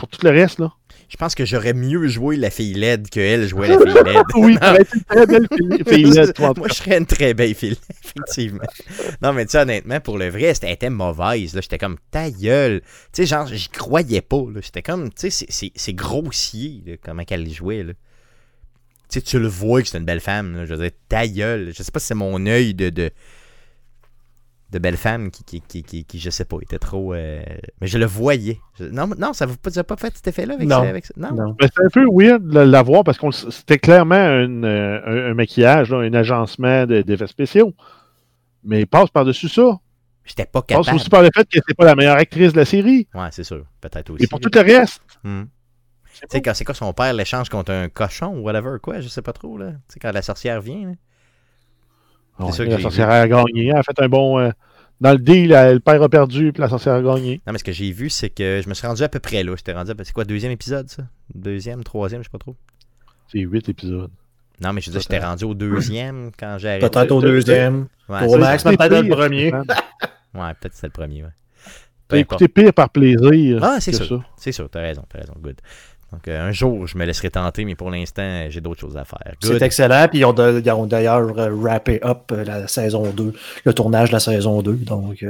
Pour 0.00 0.08
tout 0.08 0.24
le 0.24 0.30
reste, 0.32 0.58
là. 0.58 0.72
Je 1.10 1.16
pense 1.16 1.34
que 1.34 1.44
j'aurais 1.44 1.74
mieux 1.74 2.06
joué 2.08 2.36
la 2.36 2.50
fille 2.50 2.72
laide 2.72 3.10
que 3.10 3.18
elle 3.20 3.46
jouait 3.48 3.68
la 3.68 3.78
fille 3.78 3.94
laide. 4.04 4.22
Oui, 4.34 4.54
été 4.54 4.96
une 4.96 5.04
très 5.04 5.26
belle 5.26 5.48
fille, 5.52 5.84
fille 5.86 6.10
laide, 6.12 6.32
toi, 6.34 6.52
Moi, 6.56 6.68
je 6.68 6.74
serais 6.74 6.98
une 6.98 7.04
très 7.06 7.34
belle 7.34 7.54
fille, 7.54 7.76
effectivement. 8.04 8.62
Non, 9.20 9.32
mais 9.32 9.44
tu 9.44 9.50
sais, 9.52 9.58
honnêtement, 9.58 10.00
pour 10.00 10.16
le 10.18 10.28
vrai, 10.30 10.52
elle 10.62 10.70
était 10.70 10.88
mauvaise. 10.88 11.54
là. 11.54 11.60
J'étais 11.60 11.78
comme, 11.78 11.96
ta 12.10 12.30
gueule. 12.30 12.80
Tu 13.12 13.22
sais, 13.22 13.26
genre, 13.26 13.46
j'y 13.46 13.68
croyais 13.68 14.20
pas. 14.22 14.44
là. 14.54 14.60
J'étais 14.62 14.82
comme, 14.82 15.10
tu 15.12 15.30
sais, 15.30 15.46
c'est- 15.74 15.92
grossier, 15.92 16.82
là, 16.86 16.94
comment 17.04 17.24
qu'elle 17.24 17.48
jouait. 17.50 17.82
Là. 17.82 17.92
Tu 19.10 19.18
sais, 19.18 19.20
tu 19.20 19.38
le 19.40 19.48
vois 19.48 19.82
que 19.82 19.88
c'est 19.88 19.98
une 19.98 20.04
belle 20.04 20.20
femme. 20.20 20.54
là. 20.56 20.64
Je 20.64 20.74
veux 20.74 20.80
dire, 20.80 20.92
ta 21.08 21.26
gueule. 21.26 21.72
Je 21.76 21.82
sais 21.82 21.90
pas 21.92 21.98
si 22.00 22.06
c'est 22.06 22.14
mon 22.14 22.46
œil 22.46 22.72
de, 22.72 22.88
de, 22.90 23.10
de 24.72 24.78
belle 24.78 24.96
femme 24.96 25.30
qui, 25.30 25.42
qui, 25.44 25.60
qui, 25.60 25.82
qui, 25.82 26.04
qui, 26.04 26.18
je 26.18 26.30
sais 26.30 26.44
pas, 26.44 26.56
était 26.62 26.78
trop. 26.78 27.12
euh, 27.14 27.42
Mais 27.80 27.86
je 27.88 27.98
le 27.98 28.06
voyais. 28.06 28.58
Je- 28.78 28.84
Non, 28.84 29.08
non, 29.18 29.32
ça 29.32 29.46
vous 29.46 29.56
a 29.78 29.84
pas 29.84 29.96
fait 29.96 30.14
cet 30.16 30.28
effet-là 30.28 30.54
avec, 30.54 30.68
Non. 30.68 30.82
ça, 30.82 30.88
avec 30.88 31.06
ça? 31.06 31.14
Non? 31.16 31.32
Non. 31.34 31.56
Mais 31.60 31.66
c'est 31.74 31.84
un 31.84 31.88
peu 31.92 32.04
weird 32.12 32.46
de 32.46 32.60
l'avoir 32.60 33.02
parce 33.04 33.18
que 33.18 33.30
c'était 33.32 33.78
clairement 33.78 34.14
un, 34.14 34.62
euh, 34.64 35.00
un, 35.04 35.30
un 35.30 35.34
maquillage, 35.34 35.90
là, 35.90 35.98
un 35.98 36.14
agencement 36.14 36.86
de- 36.86 37.02
d'effets 37.02 37.26
spéciaux. 37.26 37.74
Mais 38.62 38.80
il 38.80 38.86
passe 38.86 39.10
par-dessus 39.10 39.48
ça. 39.48 39.78
J'étais 40.24 40.44
pas 40.44 40.60
Il 40.68 40.74
passe 40.74 40.84
capable. 40.86 40.96
aussi 40.96 41.10
par 41.10 41.22
le 41.22 41.30
fait 41.34 41.44
que 41.48 41.58
c'est 41.66 41.76
pas 41.76 41.86
la 41.86 41.96
meilleure 41.96 42.16
actrice 42.18 42.52
de 42.52 42.58
la 42.58 42.64
série. 42.64 43.08
Ouais, 43.14 43.28
c'est 43.32 43.42
sûr. 43.44 43.64
Peut-être 43.80 44.10
aussi. 44.10 44.24
Et 44.24 44.26
pour 44.28 44.38
tout 44.38 44.50
le 44.54 44.60
reste, 44.60 45.00
Hmm. 45.24 45.44
Tu 46.12 46.26
sais, 46.28 46.42
quand 46.42 46.52
c'est 46.54 46.64
quoi 46.64 46.74
son 46.74 46.92
père 46.92 47.12
l'échange 47.14 47.48
contre 47.48 47.72
un 47.72 47.88
cochon 47.88 48.36
ou 48.36 48.40
whatever, 48.42 48.76
quoi, 48.82 49.00
je 49.00 49.08
sais 49.08 49.22
pas 49.22 49.32
trop, 49.32 49.56
là. 49.56 49.70
Tu 49.70 49.94
sais, 49.94 50.00
quand 50.00 50.12
la 50.12 50.22
sorcière 50.22 50.60
vient, 50.60 50.88
là. 50.88 50.92
Ouais, 52.46 52.52
ça 52.52 52.64
que 52.64 52.70
la 52.70 52.78
sorcière 52.80 53.10
a 53.10 53.26
gagné. 53.28 53.68
Elle 53.68 53.76
a 53.76 53.82
fait 53.82 53.98
un 54.00 54.08
bon. 54.08 54.38
euh, 54.38 54.50
dans 55.00 55.12
le 55.12 55.18
deal, 55.18 55.52
elle- 55.52 55.74
le 55.74 55.80
père 55.80 56.02
a 56.02 56.08
perdu, 56.08 56.52
puis 56.52 56.60
la 56.60 56.68
sorcière 56.68 56.94
a 56.94 57.02
gagné. 57.02 57.40
Non, 57.46 57.52
mais 57.52 57.58
ce 57.58 57.64
que 57.64 57.72
j'ai 57.72 57.90
vu, 57.90 58.10
c'est 58.10 58.28
que 58.30 58.60
je 58.62 58.68
me 58.68 58.74
suis 58.74 58.86
rendu 58.86 59.02
à 59.02 59.08
peu 59.08 59.18
près 59.18 59.42
là. 59.42 59.54
J'étais 59.56 59.72
rendu 59.72 59.90
à... 59.90 59.94
C'est 60.04 60.12
quoi, 60.12 60.24
deuxième 60.24 60.52
épisode, 60.52 60.88
ça? 60.90 61.04
Deuxième, 61.34 61.82
troisième, 61.84 62.20
je 62.22 62.26
sais 62.26 62.30
pas 62.32 62.38
trop. 62.38 62.54
C'est 63.32 63.40
huit 63.40 63.68
épisodes. 63.68 64.10
Non, 64.62 64.72
mais 64.74 64.80
je 64.82 64.86
veux 64.90 64.92
dire, 64.92 65.00
j'étais 65.00 65.18
rendu 65.24 65.44
au 65.44 65.54
deuxième 65.54 66.30
quand 66.38 66.56
j'ai 66.58 66.68
arrêté. 66.68 66.88
Peut-être 66.90 67.12
au 67.12 67.20
de- 67.22 67.26
de- 67.28 67.32
deuxième. 67.32 67.86
Ouais, 68.10 68.18
Pour 68.24 68.32
c'est- 68.34 68.38
Max, 68.38 68.64
mais 68.66 68.76
peut-être 68.76 69.02
le 69.04 69.08
premier. 69.08 69.52
ouais, 70.34 70.54
peut-être 70.60 70.68
que 70.68 70.74
c'était 70.74 70.86
le 70.88 70.92
premier, 70.92 71.22
ouais. 71.22 71.28
Peu 72.08 72.16
T'as 72.16 72.20
écouté 72.22 72.48
pire 72.48 72.74
par 72.74 72.90
plaisir. 72.90 73.60
Ah, 73.62 73.76
c'est 73.80 73.92
sûr. 73.92 74.22
C'est 74.36 74.52
sûr, 74.52 74.68
t'as 74.68 74.80
raison, 74.80 75.04
t'as 75.08 75.20
raison, 75.20 75.32
good. 75.40 75.56
Donc, 76.12 76.26
euh, 76.26 76.48
un 76.48 76.50
jour, 76.52 76.86
je 76.86 76.98
me 76.98 77.04
laisserai 77.04 77.30
tenter, 77.30 77.64
mais 77.64 77.76
pour 77.76 77.90
l'instant, 77.90 78.46
j'ai 78.48 78.60
d'autres 78.60 78.80
choses 78.80 78.96
à 78.96 79.04
faire. 79.04 79.34
C'est 79.40 79.62
excellent. 79.62 80.06
Puis 80.08 80.18
ils 80.20 80.24
ont, 80.24 80.32
d'ailleurs 80.86 81.38
euh, 81.38 81.50
wrappé 81.54 82.00
up 82.04 82.32
euh, 82.32 82.44
la 82.44 82.66
saison 82.66 83.10
2, 83.10 83.32
le 83.64 83.72
tournage 83.74 84.08
de 84.08 84.14
la 84.14 84.20
saison 84.20 84.60
2. 84.62 84.72
Donc, 84.74 85.24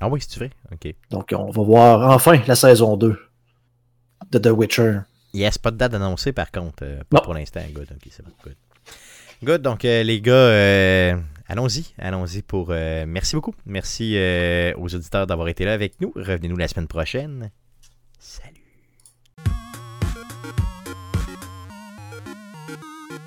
Ah 0.00 0.08
oui, 0.08 0.20
c'est 0.26 0.38
vrai? 0.38 0.50
OK. 0.72 0.94
donc 1.10 1.34
on 1.36 1.50
va 1.50 1.62
voir 1.62 2.10
enfin 2.10 2.40
la 2.46 2.54
saison 2.54 2.96
2 2.96 3.18
de 4.30 4.38
The 4.38 4.48
Witcher. 4.48 4.98
Yes, 5.32 5.56
pas 5.58 5.70
de 5.70 5.76
date 5.76 5.94
annoncée 5.94 6.32
par 6.32 6.50
contre. 6.50 6.84
pas 7.08 7.18
Non. 7.18 7.22
pour 7.22 7.34
l'instant. 7.34 7.60
Good, 7.72 7.88
ok, 7.90 8.08
c'est 8.10 8.24
bon. 8.24 8.32
Good. 8.44 8.56
Good, 9.44 9.62
donc 9.62 9.84
euh, 9.84 10.02
les 10.02 10.20
gars, 10.20 10.32
euh, 10.32 11.16
allons-y. 11.48 11.86
Allons-y 11.98 12.42
pour. 12.42 12.68
euh, 12.70 13.04
merci 13.06 13.36
beaucoup. 13.36 13.54
Merci 13.64 14.16
aux 14.76 14.94
auditeurs 14.94 15.26
d'avoir 15.26 15.48
été 15.48 15.64
là 15.64 15.72
avec 15.72 16.00
nous. 16.00 16.12
Revenez-nous 16.16 16.56
la 16.56 16.68
semaine 16.68 16.88
prochaine. 16.88 17.50
Salut. 18.18 18.57